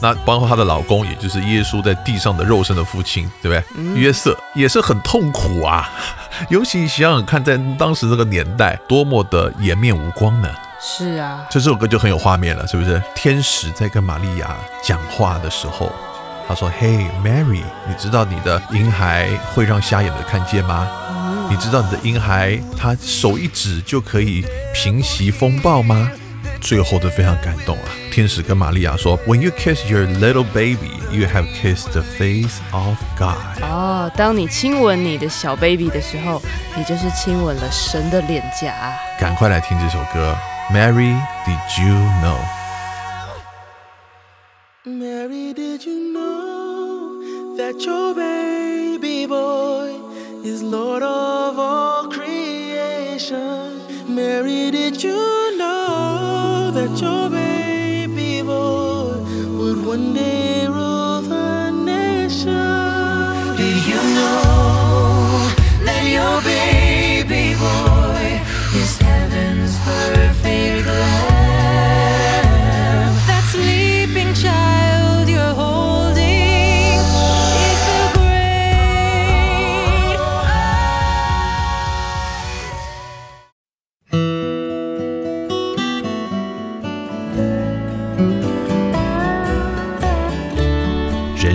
[0.01, 3.95] 那包括她的老公，也就是耶稣在地上的肉身的父亲，对不对？
[3.95, 5.91] 约瑟也是很痛苦啊，
[6.51, 10.49] 尤其想想看，在当时这个年代，多么的颜面无光呢？
[10.81, 13.03] 是啊，这首歌就很有画面了，是不是？
[13.15, 15.91] 天使在跟玛利亚讲话的时候，
[16.47, 20.87] 他说：“Hey Mary，你知道你的婴孩会让瞎眼的看见吗？
[21.49, 24.45] 你知道你的婴孩他手一指就可以
[24.75, 26.11] 平息风暴吗？”
[26.64, 27.90] 最后都非常感动啊！
[28.12, 36.42] 天使跟玛利亚说：“When you kiss your little baby, you have kissed the face of God。”哦，当你亲吻你的小 baby 的时候，
[36.76, 39.00] 你就是亲吻了神的脸颊。
[39.20, 40.36] 赶快来听这首歌。
[40.72, 41.16] Mary,
[41.46, 42.38] did you know?
[44.86, 49.92] Mary, did you know that your baby boy
[50.44, 53.82] is Lord of all creation?
[54.08, 55.53] Mary, did you know
[56.75, 59.15] that your baby boy
[59.57, 62.51] would one day rule the nation?
[63.57, 65.55] Do you know
[65.87, 68.41] that your baby boy
[68.81, 72.45] is heaven's perfect lamb?
[73.29, 75.04] That sleeping child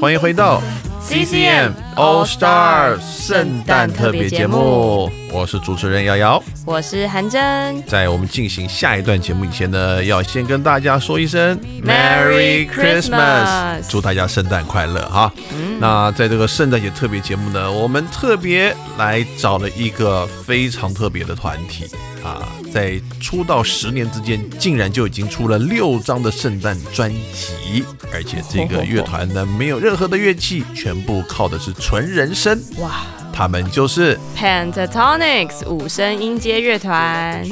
[0.00, 0.62] 欢迎回到
[1.02, 6.42] CCM All Star 圣诞特别节目，我是主持人瑶瑶。
[6.66, 7.82] 我是韩真。
[7.86, 15.32] 在我们进行下一段节目以前呢，要先跟大家说一声 Merry Christmas 祝大家圣诞快乐哈。
[15.78, 21.86] 那在这个圣诞节特别节目呢，我们特别来找了一个非常特别的团体
[22.24, 32.60] 啊，在出道十年之间，竟然就已经出了六张的圣诞专辑，而且这个 乐团呢，没有任何的乐器，全部靠的是纯人声。
[32.78, 37.44] 哇他们就是，，Pentatonics 五声音阶乐团。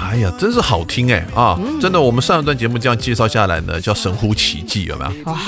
[0.00, 1.58] 哎呀，真是好听哎啊！
[1.80, 5.32] 真的，我们上一段节目这样介绍下来呢，叫神乎其技，有没有？
[5.32, 5.40] 哇，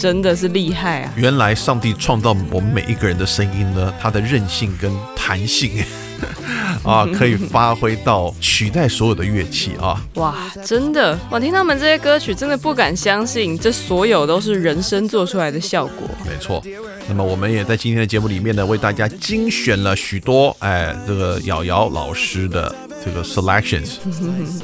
[0.00, 1.12] 真的是厉害啊！
[1.16, 5.84] 原来上帝创造我们每一个人的声音呢，它的韧性跟弹性
[6.84, 10.00] 啊，可以发挥到取代所有的乐器啊。
[10.14, 16.08] 哇，真的，我听他们这些歌曲，真的不敢相信，这所有都是人声做出来的效果。
[16.24, 16.62] 没错，
[17.08, 22.74] 那么我们也在今天的节目里面呢，为大家精选了许多哎，这个瑶瑶老师的
[23.06, 23.98] 这个 selections，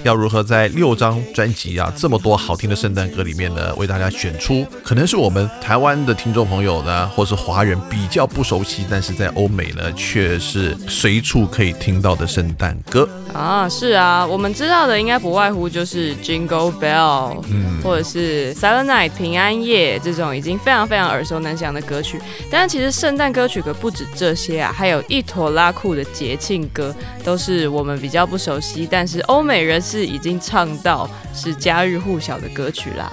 [0.02, 13.08] 要如何在六张专辑啊这么多好听的圣诞歌里面呢，为大家选出可能是我们台湾的听众朋友呢，或是华人比较不熟悉，但是在欧美呢却是随处可以听到的圣诞歌。
[13.32, 22.20] 啊，是啊，我们知道的应该不外乎就是 Jingle Bell，嗯，或者是 Silent Night 平安夜这种已经非常非常耳熟能详的歌曲。
[22.50, 26.92] 但其实圣诞歌曲可不止这些啊，还有一坨拉酷的节庆歌，
[27.24, 33.12] 都是我们比较不熟悉，但是欧美人士已经唱到是家喻户晓的歌曲啦。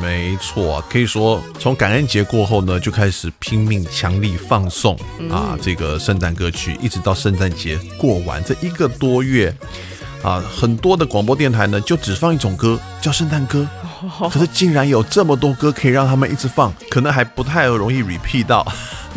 [0.00, 4.98] 没错，可以说从感恩节过后呢，就开始拼命强力放送
[5.30, 9.54] 啊，这个圣诞歌曲，一直到圣诞节过完这一个多月
[10.22, 13.68] 啊，很多的广播电台呢就只放一种歌，叫圣诞歌。
[14.32, 18.66] 可是竟然有这么多歌可以让他们一直放，可能还不太容易 repeat 到，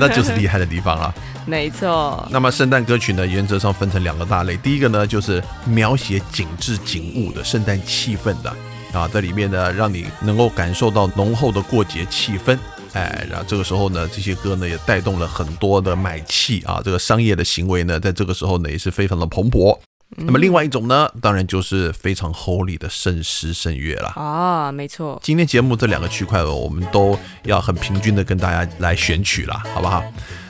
[0.00, 1.14] 那就是厉害的地方了。
[1.44, 4.56] 没错，那么圣诞歌曲呢，原则上分成两个大类。
[4.56, 8.54] 第一个呢，就是描写景致景物的圣诞气氛的
[8.92, 12.56] 啊，在里面呢，让你能够感受到浓厚的过节气氛。
[12.92, 19.76] 哎，然后这个时候呢，这些歌呢也带动了很多的买气啊，这个商业的行为呢，在这个时候呢也是非常的蓬勃。
[20.14, 24.08] 那么另外一种呢，当然就是非常 holy 的圣诗圣乐了。
[24.10, 30.04] 啊，没错，今天节目这两个区块，我们都要很平均的跟大家来选取了，好不好？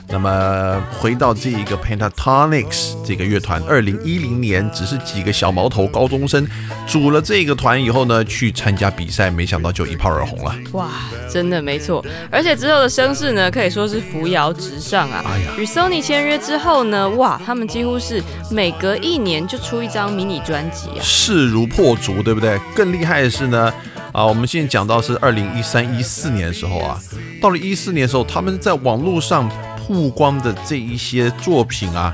[0.09, 6.47] 那么回到这一个 Pentatonics 这个乐团，二零一零年只是几个小毛头高中生
[6.85, 10.55] 组了这个团以后呢，去参加比赛，没想到就一炮而红了。
[10.73, 10.89] 哇，
[11.31, 15.23] 真的没错，而且之后的声势呢，可以说是扶摇直上啊。
[15.25, 21.01] 哎呀与 Sony 签约之后呢，哇，他们几乎是每隔一年就出一张迷你专辑啊。
[21.01, 22.59] 势如破竹，对不对？
[22.75, 23.73] 更厉害的是呢，
[24.11, 26.99] 啊，我们现在讲到是二零一三一四年的时候啊，
[27.41, 29.49] 到了一四年的时候，他们在网络上
[29.87, 32.13] 曝光的这一些作品啊，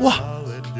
[0.00, 0.14] 哇，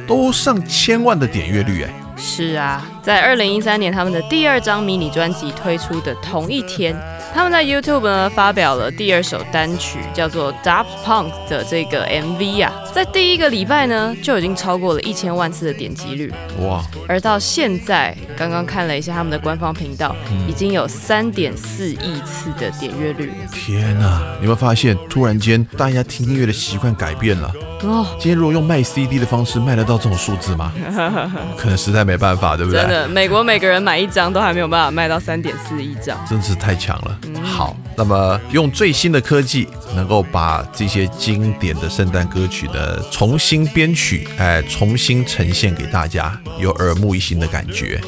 [0.07, 1.91] 都上千万的点阅率哎。
[2.17, 6.95] 是啊，在二零一三年他们的第二张迷你专辑推出的同一天，
[7.33, 16.33] 他们在 YouTube 呢发表了第二首单曲，叫做 Daft Punk 的这个 MV 啊，在第一个礼拜呢就已经超过了一千万次的点击率。
[16.61, 20.15] 哇，而到现在，刚刚看了一下他们的官方频道，
[20.49, 24.21] 已经有三点四亿次的点阅率天哪！
[24.41, 27.53] 你有没有发现，突然间大家听音乐的习惯改变了？
[27.83, 30.73] 哦，今天如果用卖 CD 的方式卖得到这种数字吗？
[31.57, 32.81] 可能实在没办法，对不对？
[32.81, 36.19] 真的，美国每个人买一张都还没有办法卖到三点四亿张。
[36.29, 37.19] 真是太强了。
[37.43, 48.01] 好，那么用最新的科技，能够把这些经典的圣诞歌曲的重新编曲，哎，重新呈现给大家，有耳目一新的感觉。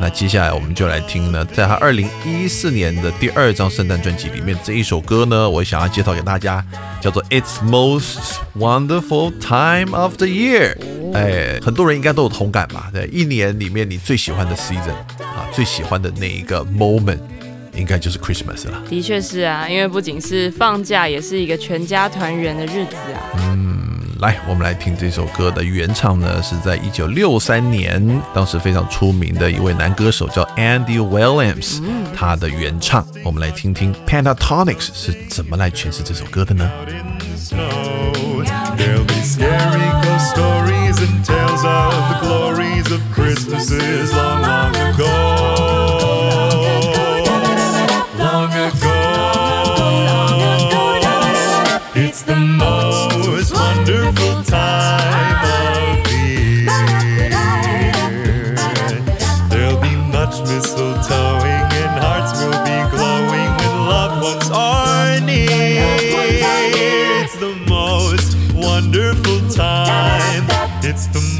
[0.00, 6.64] 那接下来我们就来听呢，在他二零一四年的第二张圣诞专辑里面这一首歌呢，我想要介绍给大家，
[7.00, 10.76] 叫做《It's Most Wonderful Time of the Year》。
[11.14, 12.90] 哎，很多人应该都有同感吧？
[12.92, 17.18] 对，一年里面你最喜欢的 season 啊，最喜欢的那一个 moment。
[17.74, 18.82] 应该就是 Christmas 了。
[18.90, 23.22] 的确是啊，因为不仅是放假，也是一个全家团圆的日子啊。
[24.18, 31.80] 来，我们来听这首歌的原唱呢，是在一九六三年，当时非常出名的一位男歌手叫 Andy Williams，、
[32.16, 33.06] 他的原唱。
[33.24, 36.68] 我们来听听 Pentatonics 是怎么来诠释这首歌的呢
[38.76, 45.57] ？There'll be scary ghost stories and tales of the glories of Christmases long, long ago.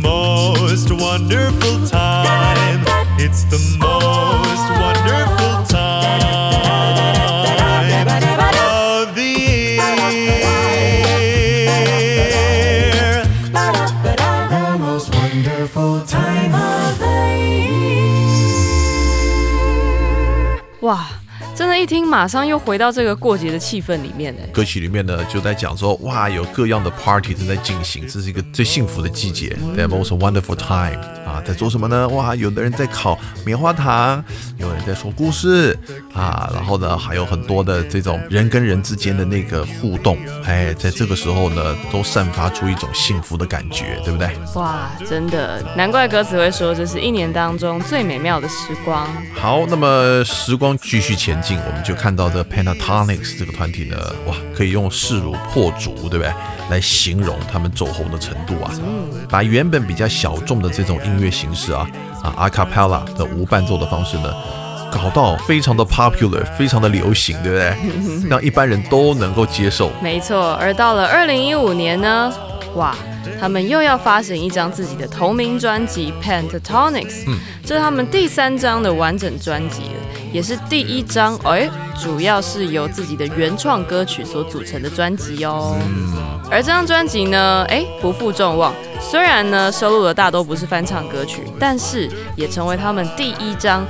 [0.01, 2.85] Most wonderful time.
[3.19, 6.23] It's the most wonderful time
[8.59, 9.89] of the year.
[14.51, 17.99] The most wonderful time of the year.
[20.81, 21.07] 哇，
[21.59, 24.47] 真的，一听马上又回到这个过节的气氛里面哎。
[24.53, 32.07] 歌曲里面呢就在讲说，哇，有各样的 party 正在进行，这是一个最幸福的季节，the most wonderful time 啊，在做什么呢？
[32.11, 34.25] 哇，有的人在烤棉花糖，
[34.57, 35.77] 有人在说故事
[36.15, 44.31] 啊，然后呢还有很多的这种人跟人之间的那个互动，哎，在这个时候呢都散发出一种幸福的感觉，对不对？
[44.55, 49.09] 哇，真的，难怪歌词会说这是一年当中最美妙的时光。
[49.35, 53.97] 好，那么时光继续前进，我们就看到这 Pentatonics 这个团体呢，
[54.27, 56.33] 哇，可以用势如破竹，对不对？
[56.71, 58.71] 来形容他们走红的程度啊，
[59.31, 61.89] 把原本比较小众的这种音乐形式啊
[62.23, 64.31] 啊 a cappella 的无伴奏的方式呢，
[64.93, 67.77] 搞到非常的 popular，非常的流行，对不对？
[68.29, 69.91] 让一般人都能够接受。
[70.03, 72.33] 没错，而到了二零一五年呢，
[72.75, 72.95] 哇，
[73.41, 77.25] 他们又要发行一张自己的同名专辑《Pentatonics》，
[77.65, 81.69] 这是他们第三张的完整专辑了，也是第一张哎，
[82.01, 85.77] 主要是由自己的原创歌曲所组成的专辑哦。
[86.51, 93.87] 而这张专辑呢，哎，不负众望，虽然呢收录的大多不是翻唱歌曲，但是也成为他们第一张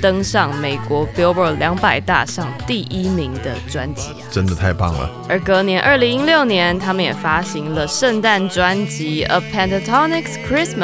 [0.00, 4.26] 登上美国 Billboard 两百大上第一名的专辑啊。
[4.30, 5.10] 真的太棒了！
[5.28, 10.78] 而隔年，二零一六年，他们也发行了圣诞专辑《A Pentatonics Christmas》，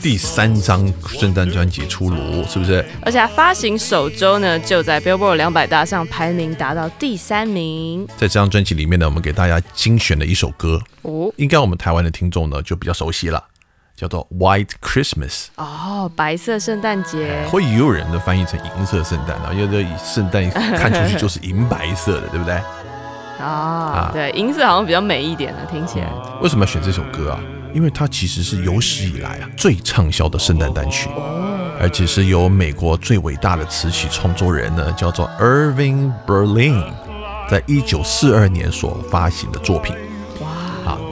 [0.00, 2.84] 第三张圣诞专辑出炉，是不是？
[3.02, 13.42] 而且它发行首周呢，就在 Billboard 两百大上排名达到第三名在这张专辑里面呢，我们给大家精选了一首歌，哦应该我们台湾的听众呢就比较熟悉了，
[14.00, 15.28] 叫做《White Christmas》。
[15.56, 22.54] 哦，白色圣诞节会也有人的翻译成银色圣诞啊，因为这圣诞看出去就是银白色的，对不对？
[23.38, 26.06] 啊，对，银色好像比较美一点啊，听起来
[26.40, 27.40] 为什么要选这首歌啊？
[27.74, 31.10] 因为它其实是有史以来啊最畅销的圣诞单曲，
[31.78, 36.84] 而且是由美国最伟大的词曲创作人呢，叫做 Irving Berlin，
[37.50, 39.94] 在一九四二年所发行的作品。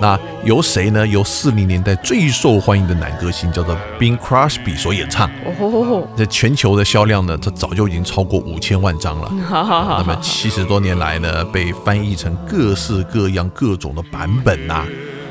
[0.01, 1.07] 啊，那由谁呢？
[1.07, 5.29] 由四零年代最受欢迎的男歌星叫做 Bing Crosby 所演唱。
[5.45, 9.31] 哦，在全球的销量呢，它早就已经超过五千万张了。
[9.49, 14.85] 好好好那么七十多年来呢，被翻译成各式各样、各种的版本呐、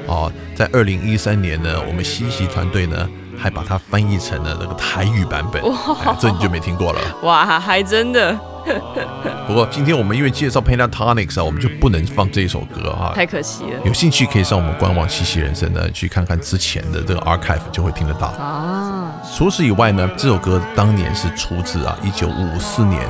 [0.05, 3.07] 哦，在二零一三年呢，我们西西团队呢
[3.37, 6.99] 还把它翻译成了那个台语版本，哎这你就没听过了。
[7.23, 8.37] 哇，还真的
[9.47, 18.27] 不过今天我们因为介绍 Pentatonics 啊，我们就不能放这首歌哈、太可惜了有兴趣可以上我们官网西西人生呢去看看之前的这个 archive，就会听得到。
[18.27, 19.13] 啊！
[19.35, 23.01] 除此以外呢，这首歌当年是出自啊一九五四年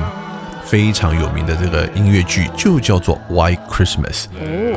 [0.64, 4.26] 非常有名的这个音乐剧，就叫做《White Christmas》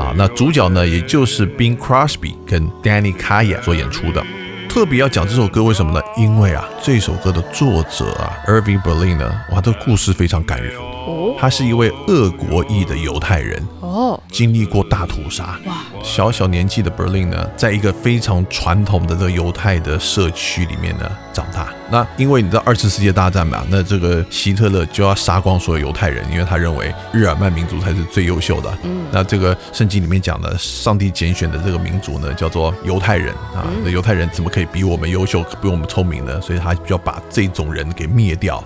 [0.01, 0.13] 啊。
[0.15, 4.23] 那主角呢，也就是 Bing Crosby 跟 Danny Kaye 所演出的。
[4.71, 6.01] 特别要讲这首歌，为什么呢？
[6.15, 10.73] 因为啊，这首歌的作者啊，Irving Berlin 呢，哇，这个故事非常感人。
[10.77, 15.59] 哦他是一位俄国裔的犹太人，哦，经历过大屠杀。
[15.65, 21.67] 哇小小年纪的 Berlin 呢，在一个非常传统的这个犹太的社区里面呢长大。
[21.91, 28.77] 那因为你知道二次世界大战嘛，那这个希特勒就要杀光所有犹太人，因为他认为日耳曼民族才是最优秀的。
[28.83, 33.67] 嗯，那这个圣经里面讲的，上帝拣选的这个民族呢，叫做犹太人啊。
[33.83, 36.39] 那犹太人怎么可以比我们优秀，比我们聪明呢？
[36.39, 38.63] 所以他就要把这种人给灭掉。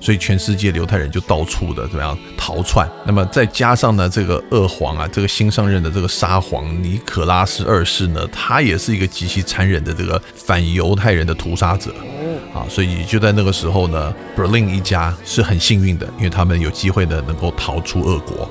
[0.00, 2.88] 所以全世界犹太人就到处的怎么样逃窜。
[3.04, 11.92] 那么再加上呢，这个二皇啊，这个新上任的这个沙皇尼可拉斯二世呢，他也是一个极其残忍的这个反犹太人的屠杀者。
[12.58, 18.50] 啊，所以就在那个时候呢，Berlin 一家是很幸运的，因为他们有机会呢能够逃出俄国。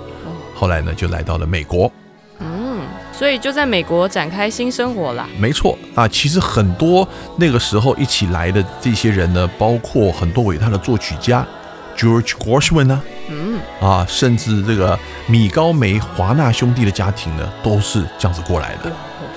[0.56, 1.92] 后来呢，就来到了美国。
[2.40, 2.80] 嗯
[3.12, 5.28] 所以就在美国展开新生活啦。
[5.40, 11.46] 没错啊，其实很多那个时候一起来的这些人呢，包括很多伟大的作曲家
[11.98, 18.92] ，George Gershwin 啊，嗯啊，甚至这个米高梅华纳兄弟的家庭呢，都是这样子过来的。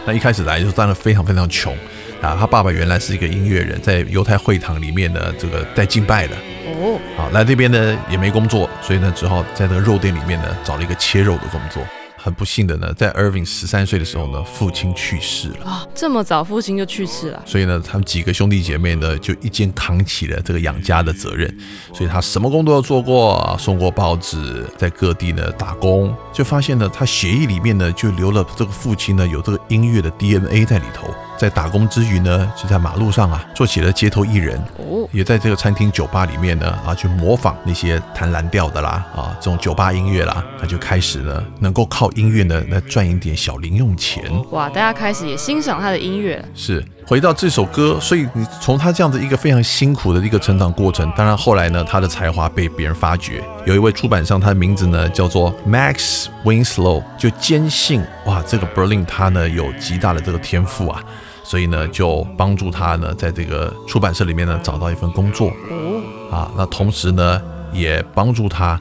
[0.05, 1.75] 那一开始来就当然非常非常穷
[2.23, 6.37] 啊，他爸爸原来是一个音乐人，在犹太会堂里面呢，这个在敬拜的。
[6.67, 11.83] 哦，好，来这边呢也没工作，所以呢只好在那个肉店里面呢找了一个切肉的工作。
[12.23, 15.65] 很不幸的呢，在 Irving 十三岁的时候呢，父亲去世了。
[15.65, 17.43] 啊，这么早父亲就去世了。
[17.47, 21.51] 所以呢，他们几个兄弟姐妹呢，就一肩扛起了这个养家的责任。
[21.95, 31.09] 所以他什么工都有做过，送过报纸，在各地呢打工，就发现呢，他血液里面呢就留了这个父亲呢有这个音乐的 DNA 在里头。
[31.41, 44.23] 在打工之余呢，就在马路上啊做起了街头艺人，哦，也在这个餐厅酒吧里面呢啊去模仿那些弹蓝调的啦啊这种酒吧音乐啦，他就开始呢能够靠音乐呢来赚一点小零用钱。
[44.51, 46.45] 哇，大家开始也欣赏他的音乐。
[46.55, 61.03] 是回到这首歌，所以你从他这样的一个非常辛苦的一个成长过程，当然后来呢，他的才华被别人发掘，有一位出版商，他的名字呢叫做 Max Winslow，就坚信哇，这个 Berlin 他呢有极大的这个天赋啊，
[61.51, 67.43] 所以呢就帮助他呢在这个出版社里面呢找到一份工作哦，啊，那同时呢
[67.73, 68.81] 也帮助他。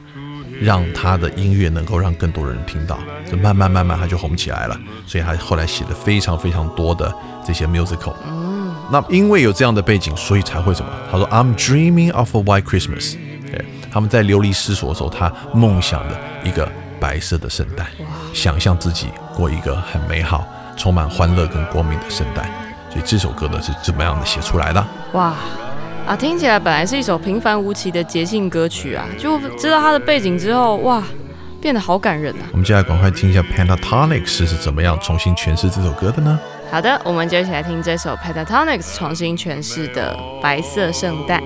[0.62, 7.10] 让他的音乐能够让更多人听到，就慢慢慢慢他就红起来了，所以他后来写了非常非常多的
[7.42, 8.12] 这些 musical。
[8.28, 10.92] 嗯，那因为有这样的背景，所以才会什么？
[11.10, 13.16] 他说 I'm dreaming of a white Christmas。
[13.50, 17.86] 对，他们在流离失所的时候，他梦想的一个白色的圣诞，
[18.34, 20.46] 想象自己过一个很美好、
[20.80, 22.48] 充满欢乐跟光明的圣诞。
[22.88, 24.82] 所以这首歌呢是这么样的写出来的。
[25.12, 25.34] 哇！
[26.06, 31.00] 啊，听起来本来是一首平凡无奇的节庆歌曲啊，就知道它的背景之后，哇，
[31.60, 32.48] 变得好感人啊！
[32.50, 36.40] 我们接下来赶快听一下 Pentatonix 是怎么样重新诠释这首歌的呢？
[36.72, 41.40] 好的，我们就一起来听这首 Pentatonix 重新诠释的《白色圣诞》。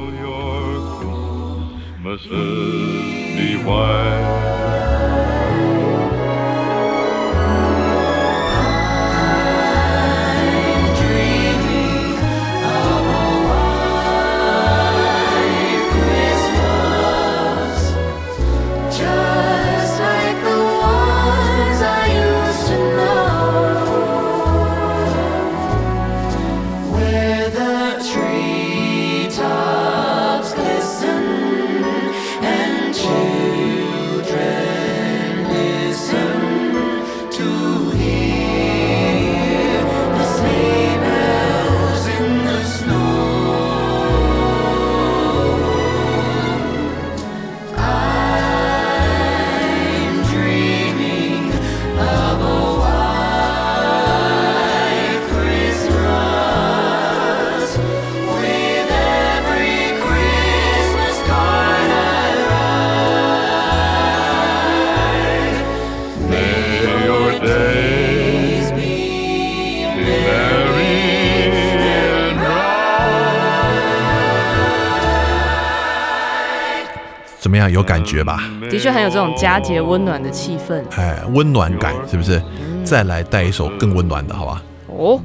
[77.44, 77.70] 怎么样？
[77.70, 78.42] 有感觉吧？
[78.70, 82.42] 的确很有这种佳节温暖的气氛哎，温暖感是不是？
[82.82, 84.62] 再来带一首更温暖的，好吧？
[84.88, 85.20] 哦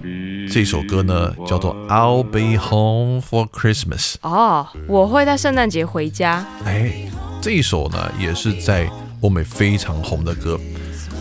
[0.52, 4.16] 这首歌呢叫做《I'll Be Home for Christmas》。
[4.22, 6.46] 哦，我会在圣诞节回家。
[6.66, 6.92] 哎，
[7.42, 8.90] 这一首呢也是在
[9.22, 10.60] 欧美非常红的歌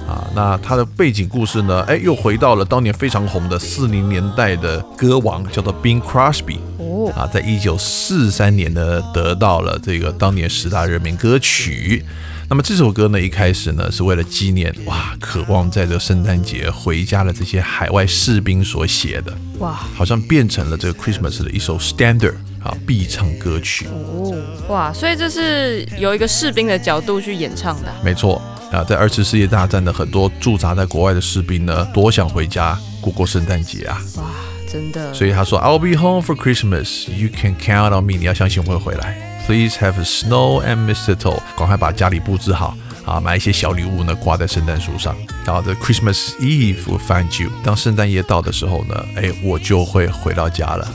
[0.08, 0.26] 啊。
[0.34, 6.58] 那他的背景故事呢，哎，又回到了当年非常红的四零年代的歌王，叫做 Bing Crosby。
[6.78, 12.04] 哦，啊，在一九四三年呢，得到了这个当年十大热门歌曲。
[12.50, 23.86] 那么这首歌呢，一开始呢是为了纪念哇，渴望在这个圣诞节回家的这些海外士兵所写的，哇好像变成了这个 Christmas 的一首 standard 啊必唱歌曲。
[23.88, 24.34] 哦
[24.70, 27.94] 哇，所以这是由一个士兵的角度去演唱的啊。
[28.02, 28.40] 没错
[28.70, 33.98] 啊，在二次世界大战的很多驻扎在国外的士兵呢，多想回家过过圣诞节啊。
[34.16, 34.24] 哇，
[34.70, 35.12] 真的。
[35.14, 37.10] 所以他说 I'll be home for Christmas.
[37.10, 38.18] You can count on me.
[38.18, 39.16] 你要相信我会回来。
[39.46, 41.40] Please have snow and mistletoe.
[41.56, 45.16] 赶快把家里布置好啊，买一些小礼物呢，挂在圣诞树上。
[45.46, 47.50] 然后 The Christmas Eve will find you.
[47.64, 50.86] 当圣诞夜到的时候呢，哎，我就会回到家了。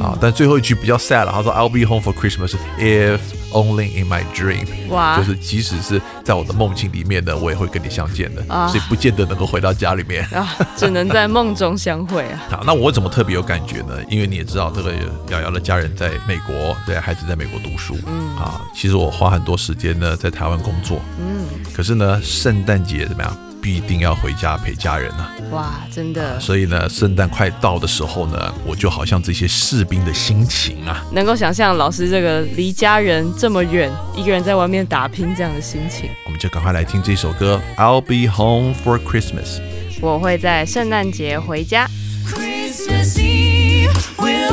[0.00, 3.18] 啊，但最后一句比较 sad 了，他说 I'll be home for Christmas if
[3.52, 4.66] only in my dream。
[4.90, 10.24] 哇就是即使是在我的梦境里面呢，我也会跟你相见的，啊所以不见得能够回到家里面。
[10.26, 12.44] 啊，只能在梦中相会啊。
[12.50, 13.96] 好， 那我怎么特别有感觉呢？
[14.10, 14.92] 因为你也知道，这个
[15.30, 23.36] 瑶瑶的家人在美国，对孩子在美国读书，嗯啊，其实我花很多时间呢在台湾工作，嗯，可是呢，圣诞节怎么样，
[23.66, 25.34] 必定要回家陪家人啊。
[25.50, 36.08] 哇，真的所以呢，圣诞快到的时候呢，我就好像这些士兵的心情啊，能够想象老师这个离家人这么远，一个人在外面打拼这样的心情。
[36.26, 39.58] 我们就赶快来听这首歌《I'll Be Home for Christmas》。
[40.00, 41.88] 我会在圣诞节回家。
[42.24, 44.45] Christmas Eve will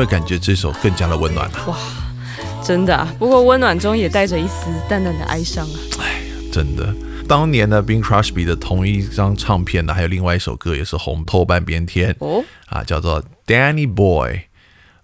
[0.00, 1.76] 没有感觉这首更加的温暖啊？
[2.64, 5.76] 真的啊，不过温暖中也带着一丝淡淡的哀伤啊。
[6.00, 6.90] 哎真的。
[7.28, 14.40] 当年呢，Bing Crosby 的同一张唱片呢，还有另外一首歌也是红透半边天哦，啊，叫做 Danny Boy。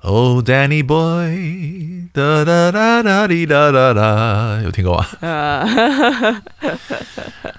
[0.02, 5.06] Oh Danny Boy，哒哒哒哒滴哒哒哒，有听过吗？
[5.20, 5.66] 呃，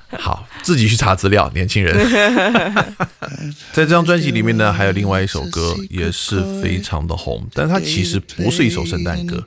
[0.18, 1.98] 好，自己去查资料，年轻人。
[3.74, 9.44] 在这张专辑里面呢，还有另外一首歌也是非常的红，但它其实不是一首圣诞歌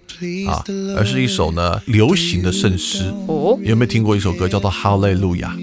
[0.49, 0.63] 啊，
[0.97, 3.05] 而是一首呢流行的圣诗。
[3.29, 5.57] 哦，有没有听过一首歌叫做《哈利路亚》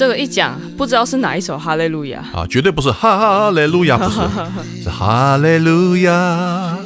[0.00, 2.24] 这个一讲，不知道是哪一首哈利路亚。
[2.32, 2.46] 啊？
[2.48, 4.18] 绝对不是哈利路亚，不是，
[4.84, 6.78] 是哈利路亚，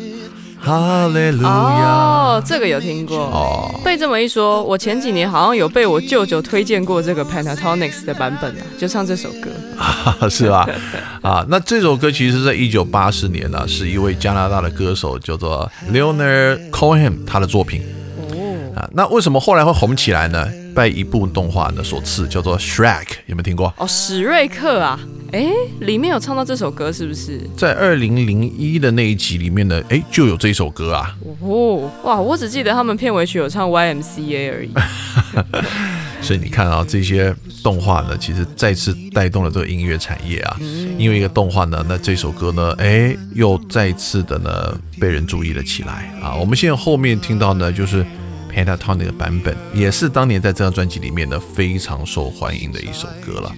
[0.60, 1.48] 哈利路亚。
[1.48, 3.16] 哦，这个有听过。
[3.16, 9.48] 哦，被这么一说，我前几年好像有被我舅舅推荐过这个 Pentatonics 的版本啊，就唱这首歌。
[10.28, 10.68] 是吧？
[11.22, 17.80] 啊，那这首歌其实是在一九八四年呢、是一位加拿大的歌手叫做 Leonard Cohen 他的作品。
[18.74, 20.44] 啊，那为什么后来会红起来呢？
[20.74, 23.72] 被一部动画呢所赐，叫做 Shrek，有没有听过？
[23.78, 24.98] 哦，史瑞克啊，
[25.32, 25.48] 哎，
[25.80, 27.40] 里面有唱到这首歌是不是？
[27.56, 31.16] 在二零零一的那一集里面呢，哎，就有这首歌啊。
[31.40, 34.70] 哦，哇，我只记得他们片尾曲有唱 YMCA 而已。
[36.20, 40.56] 所以你看啊，这些动画呢，其实再次带动了这个音乐产业啊。
[40.96, 46.34] 因为一个动画呢，那这首歌呢，哎，又再次的呢被人注意了起来啊。
[46.34, 48.04] 我们现在后面听到呢，就是
[48.54, 53.52] Pentatonic 的版本，也是当年在这张专辑里面呢非常受欢迎的一首歌了。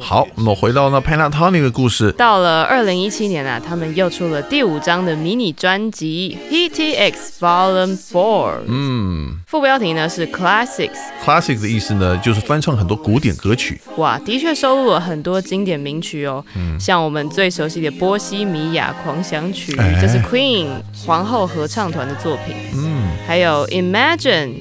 [0.00, 6.36] 好，那么回到那 Pentatonic 的故事，到了二零一七年啊，他们又出了第五张的迷你专辑
[6.70, 9.38] 《HTX Volume Four》，嗯。
[9.46, 10.98] 副标题呢是 Classics。
[11.24, 13.80] ，classic 的意思呢，就是翻唱很多古典歌曲。
[13.96, 16.78] 哇，的确收录了很多经典名曲哦，嗯。
[16.78, 19.98] 像我们最熟悉的《波西米亚狂想曲》哎。
[20.00, 20.68] 这是 Queen
[21.06, 22.95] 皇后合唱团的作品，嗯，
[23.26, 24.52] 还有 Imagine、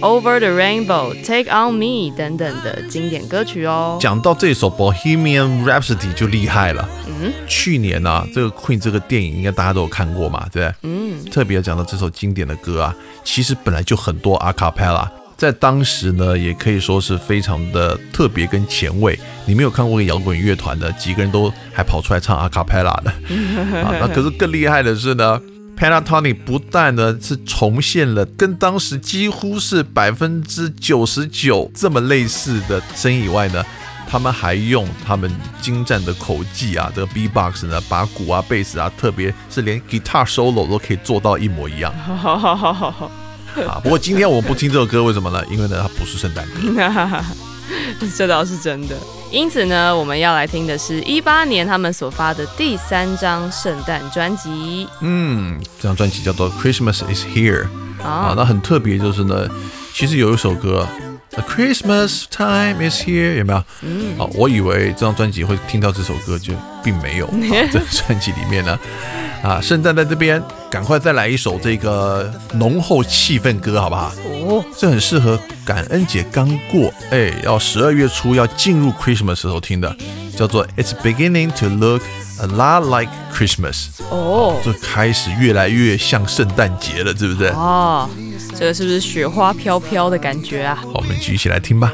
[0.00, 3.98] Over the Rainbow、Take on Me 等等的经典歌曲哦。
[4.00, 6.88] 讲到这首 Bohemian Rhapsody 就厉害了。
[7.06, 10.74] 嗯，去年呢、啊，这个 Queen 这个电影应该大家都有看过嘛，对不对？
[10.82, 15.06] 嗯，特别讲到这首经典的歌啊，其实本来就很多 a cappella，
[15.36, 19.18] 在当时呢，也可以说是非常的特别跟前卫。
[19.44, 23.10] 你没有看过摇滚乐团的，几个人都还跑出来唱 a cappella 的
[23.84, 23.94] 啊。
[24.00, 25.38] 那可是更厉害的是呢。
[25.76, 33.64] Pentatonic 不但呢是重现了跟当时几乎是百分之九十九这么类似的声音以外呢，
[34.08, 43.10] 他们还用他们精湛的口技啊，这个 B-box 呢，把鼓啊、贝斯啊，特别是连 guitar solo 都可以做到一模一样好好好好好，
[43.66, 43.80] 啊。
[43.82, 45.44] 不过今天我们不听这首歌，为什么呢？
[45.50, 47.22] 因为呢，它不是圣诞歌。
[48.16, 48.94] 这倒是真的。
[49.34, 57.66] 因此呢，我们要来听的是一八年他们所发的第三张圣诞专辑嗯，这张专辑叫做《Christmas Is Here》
[58.04, 59.48] 啊啊，，那很特别，就是呢，
[59.92, 60.86] 其实有一首歌。
[61.36, 63.64] A Christmas time is here，有没有？
[63.82, 67.26] 嗯，啊，我以为这张专辑会听到这首歌，就并没有。
[67.26, 67.32] 啊、
[67.72, 68.78] 这张专辑里面呢，
[69.42, 74.12] 啊，圣诞在这边，赶快再来一首这个浓厚气氛歌，好不好？
[74.24, 79.96] 哦，这很适合感恩节刚过，哎，要十二月初要进入 Christmas 时候听的，
[80.36, 82.02] 叫做 It's beginning to look
[82.40, 87.50] a lot like Christmas，哦，就开始越来越像圣诞节了，对不对？
[87.50, 88.10] 好，哦，
[88.56, 90.82] 这个是不是雪花飘飘的感觉啊？
[90.94, 91.92] 我们继续一起来听吧。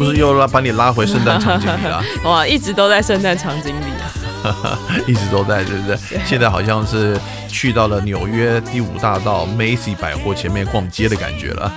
[0.00, 2.02] 不是又拉把你拉回圣诞场景里了？
[2.24, 4.08] 哇，一直都在圣诞场景里啊。
[5.06, 5.98] 一直都在，对不对？
[6.24, 11.70] 现在好像是去到了纽约第五大道 Macy 百货前面逛街的感觉了。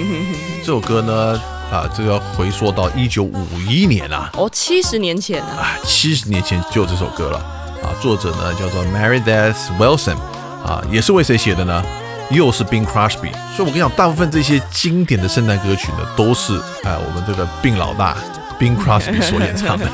[0.64, 1.38] 这首歌呢，
[1.70, 7.36] 啊，这个回溯到一九五一年啊，哦，七十年前啊，啊，七十年前就有这首歌了
[7.82, 7.92] 啊。
[8.00, 10.16] 作者呢叫做 Meredith Wilson
[10.64, 11.84] 啊，也是为谁写的呢？
[12.30, 13.32] 又是 Bing Crosby。
[13.56, 18.16] 所以我跟你讲，大部分这些经典的圣诞歌曲呢，都是哎、我们这个 Bing 老大
[18.58, 19.86] Bing Crosby 所演唱的。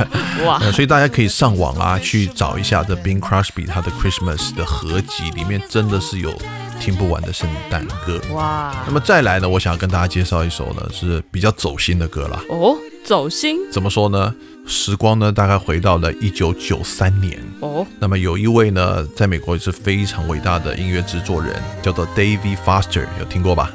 [0.45, 6.33] 哇，呃，所以大家可以上网啊去找一下这 Bing Crosby 他的 Christmas 的合集，里面真的是有
[6.81, 8.21] 听不完的圣诞歌。
[8.33, 12.41] 哇，那么再来呢，我想要跟大家介绍一首呢是比较走心的歌啦。
[12.49, 14.35] 哦，走心怎么说呢？
[14.67, 17.39] 时光呢，大概回到了一九九三年。
[17.61, 23.71] 哦，那么有一位呢，在美国也是非常伟大的音乐制作人，叫做 David Foster，有听过吧？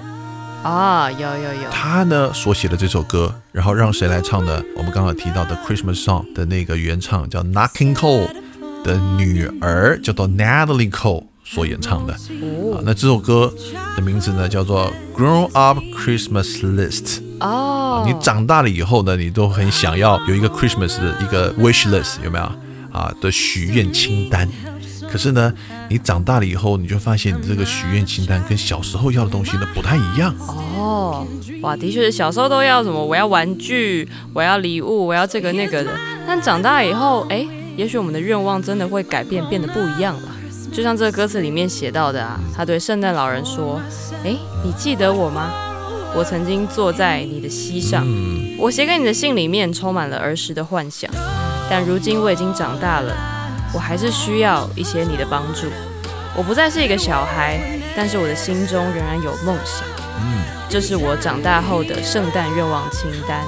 [0.63, 4.61] 啊，有有有，他呢所写的这首歌，然后让谁来唱呢？
[4.75, 8.27] 我们刚刚提到的 Christmas Song 的那个原唱叫 Knocking Cole
[8.83, 12.13] 的女儿叫做 Natalie Cole 所演唱的。
[12.13, 13.53] 啊，那这首歌
[13.95, 17.28] 的名字呢叫做 Grown Up Christmas List。
[17.39, 22.43] 哦，你长大了以后呢，你都很想要有一个 Christmas 的一个 wish list，有没有
[22.91, 24.47] 啊的许愿清单？
[25.11, 25.51] 可是呢，
[25.89, 30.31] 你长大了以后，你就发现你这个许愿清单跟小时候要的东西呢不太一样。
[30.47, 31.25] 哦，
[31.61, 35.89] 哇，的确是小时候都要什么，我要玩具，我要礼物，我要这个那个的。
[36.27, 37.43] 但长大以后，哎，
[37.75, 40.29] 也许我们的愿望真的会改变，变得不一样了。
[40.71, 43.81] 就像这个歌词里面写到的啊，他对圣诞老人说
[44.23, 45.51] ：“哎，你记得我吗？
[46.16, 48.05] 我曾经坐在你的膝上，
[48.57, 51.10] 我写给你的信里面充满了儿时的幻想，
[51.70, 53.16] 但如今我已经长大了，
[53.74, 55.68] 我还是需要一些你的帮助。
[56.36, 57.60] 我不再是一个小孩，
[57.95, 59.88] 但是我的心中仍然有梦想。
[60.68, 63.43] 这是我长大后的圣诞愿望清单，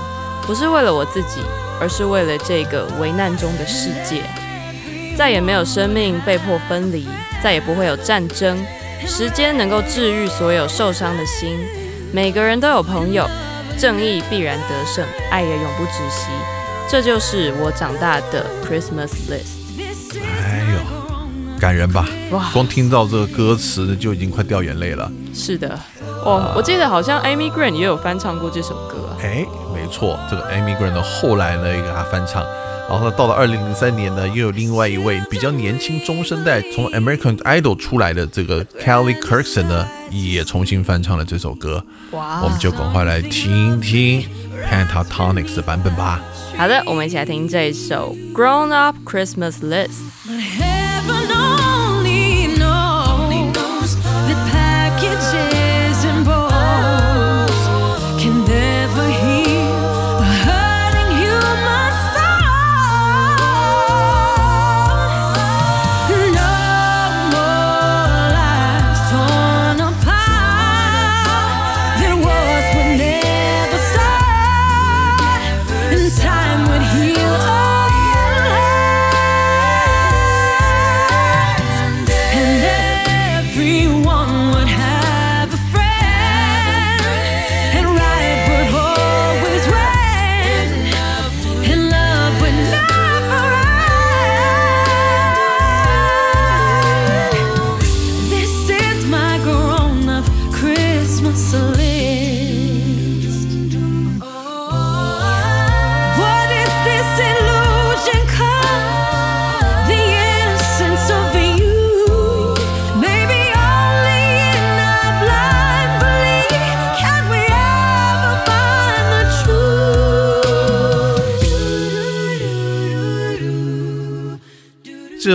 [0.46, 1.42] 不是为了我自己，
[1.80, 4.24] 而是为了这个危难中的世界。
[5.18, 7.06] 再也没有生命被迫分离，
[7.44, 8.58] 再也不会有战争。
[9.06, 11.60] 时间能够治愈所有受伤的心，
[12.14, 13.26] 每个人都有朋友，
[13.80, 16.28] 正义必然得胜，爱也永不止息。
[16.90, 20.20] 这就是我长大的 Christmas list。
[20.20, 22.06] 哎呦，感人吧？
[22.32, 25.10] 哇光听到这个歌词，就已经快掉眼泪了。
[25.34, 25.80] 是的，
[26.26, 29.16] 哦，我记得好像 Amy Grant 也有翻唱过这首歌啊。
[29.24, 32.46] 哎，没错，这个 Amy Grant 呢，后来呢也给他翻唱。
[32.92, 41.82] 然后呢，到了二零零三年呢，又有另外一位比较年轻中生代从 American Idol 出来的这个 Kelly Clarkson 呢，也重新翻唱了这首歌。
[42.12, 44.26] 哇我们就赶快来听听
[44.70, 46.22] Pentatonix 的版本吧。
[46.58, 50.02] 好的，我们一起来听这一首《Grown Up Christmas List》。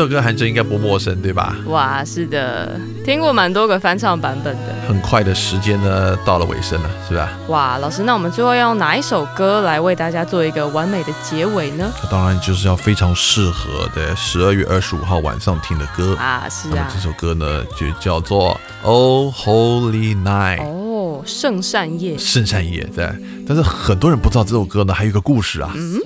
[0.07, 1.57] 首歌韩真应该不陌生，对吧？
[1.67, 4.73] 哇，是的，听过蛮多个翻唱版本的。
[4.87, 7.29] 很快的时间呢，到了尾声了，是吧？
[7.49, 11.93] 哇，老师，那我们最后要用哪一首歌来为大家做一个完美的结尾呢？
[12.05, 16.15] 那当然就是要非常适合的十二月二十五号晚上听的歌。
[16.21, 20.59] 啊，是啊那么这，首歌呢，就叫做《Oh Holy Night》。
[20.65, 23.13] 哦，圣善夜，圣善夜，对，
[23.45, 25.73] 但是很多人不知道这首歌呢，还有一个故事啊。
[25.75, 26.01] 嗯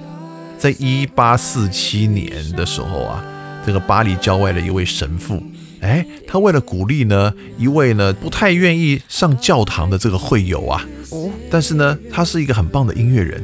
[0.58, 3.24] 在一八四七年的时候啊，
[3.66, 5.42] 这个巴黎郊外的一位神父，
[5.80, 13.42] 哎，他为了鼓励呢一位呢不太愿意上教堂的这个会友啊，哦，但是呢他是一个很棒的音乐人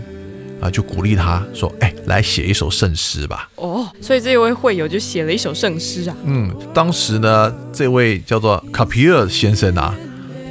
[0.60, 3.48] 啊，就鼓励他说，哎，来写一首圣诗吧。
[3.56, 6.16] 哦，所以这位会友就写了一首圣诗啊。
[6.24, 9.94] 嗯，当时呢，这位叫做卡皮尔先生啊，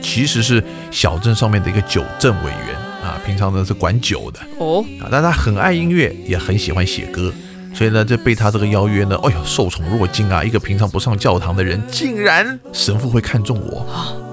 [0.02, 7.34] 其实是小镇上面的一个酒政委员啊，平常呢是管酒的哦，啊，但他很爱音乐，也很喜欢写歌，
[7.76, 10.42] 所以呢，就被他这个邀约呢，哎呦，受宠若惊啊！
[10.42, 13.86] 一个平常不上教堂的人，竟然神父会看中我，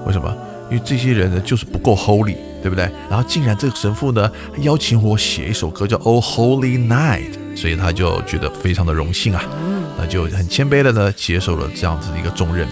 [0.07, 0.33] 为什么？
[0.71, 2.89] 因为这些人呢，就是不够 holy，对不对？
[3.09, 4.31] 然后竟然这个神父呢，
[4.61, 9.43] 邀请我写一首歌叫《Oh Holy Night》，所以他就觉得非常的荣幸啊，
[9.99, 12.65] 那就很谦卑的呢，接受了这样子的一个重任。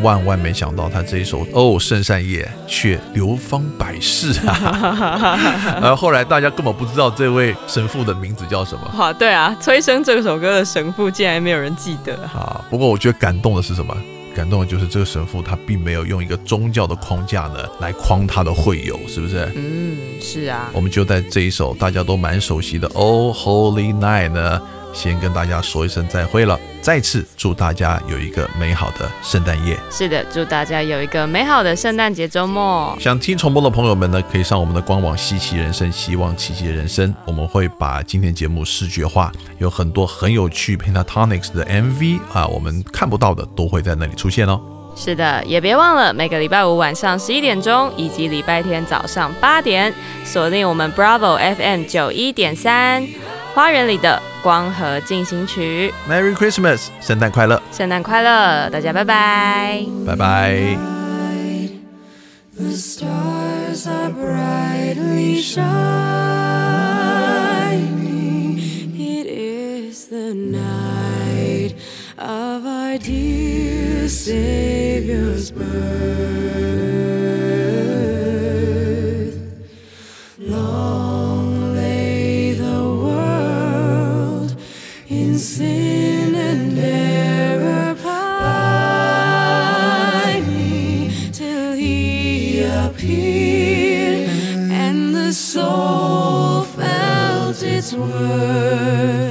[0.00, 5.78] 万万没想到，他这一首《哦圣善夜》却流芳百世啊！
[5.82, 12.32] 而后后来大家根本不知道这位神父的名字叫什么哇，对啊，催生这首歌的神父竟然没有人记得啊。
[12.34, 12.64] 啊。
[12.70, 13.96] 不过我觉得感动的是什么？
[14.34, 19.52] 感动的就是这个神父他并没有用一个宗教的框架呢来框他的会友，是不是？
[19.54, 20.70] 嗯，是啊。
[20.72, 24.60] 我们就在这一首大家都蛮熟悉的《Oh Holy Night》呢。
[24.92, 29.78] 先跟大家说一声再会了，再次祝大家有一个美好的圣诞夜。
[29.90, 32.96] 是的，祝大家有一个美好的圣诞节周末。
[33.00, 44.60] 想听重播的朋友们呢，可以上我们的官网“稀奇人生”，希望奇迹人生，我们会把今天节目视觉化，有很多很有趣 Pentatonics 的 MV 啊，我们看不到的都会在那里出现哦。
[44.94, 49.92] 是的，也别忘了每个礼拜五晚上十一点钟，以及礼拜天早上八点，
[50.24, 53.06] 锁定我们 Bravo FM 九一点三。
[53.54, 60.78] 花园里的光和进行曲，Merry Christmas，圣诞快乐，圣诞快乐，大家拜拜，拜拜。
[74.12, 75.72] Savior's birth.
[80.38, 84.54] Long lay the world
[85.08, 88.92] in sin and error pining
[91.32, 94.28] till He appeared
[94.70, 99.21] and the soul felt its worth.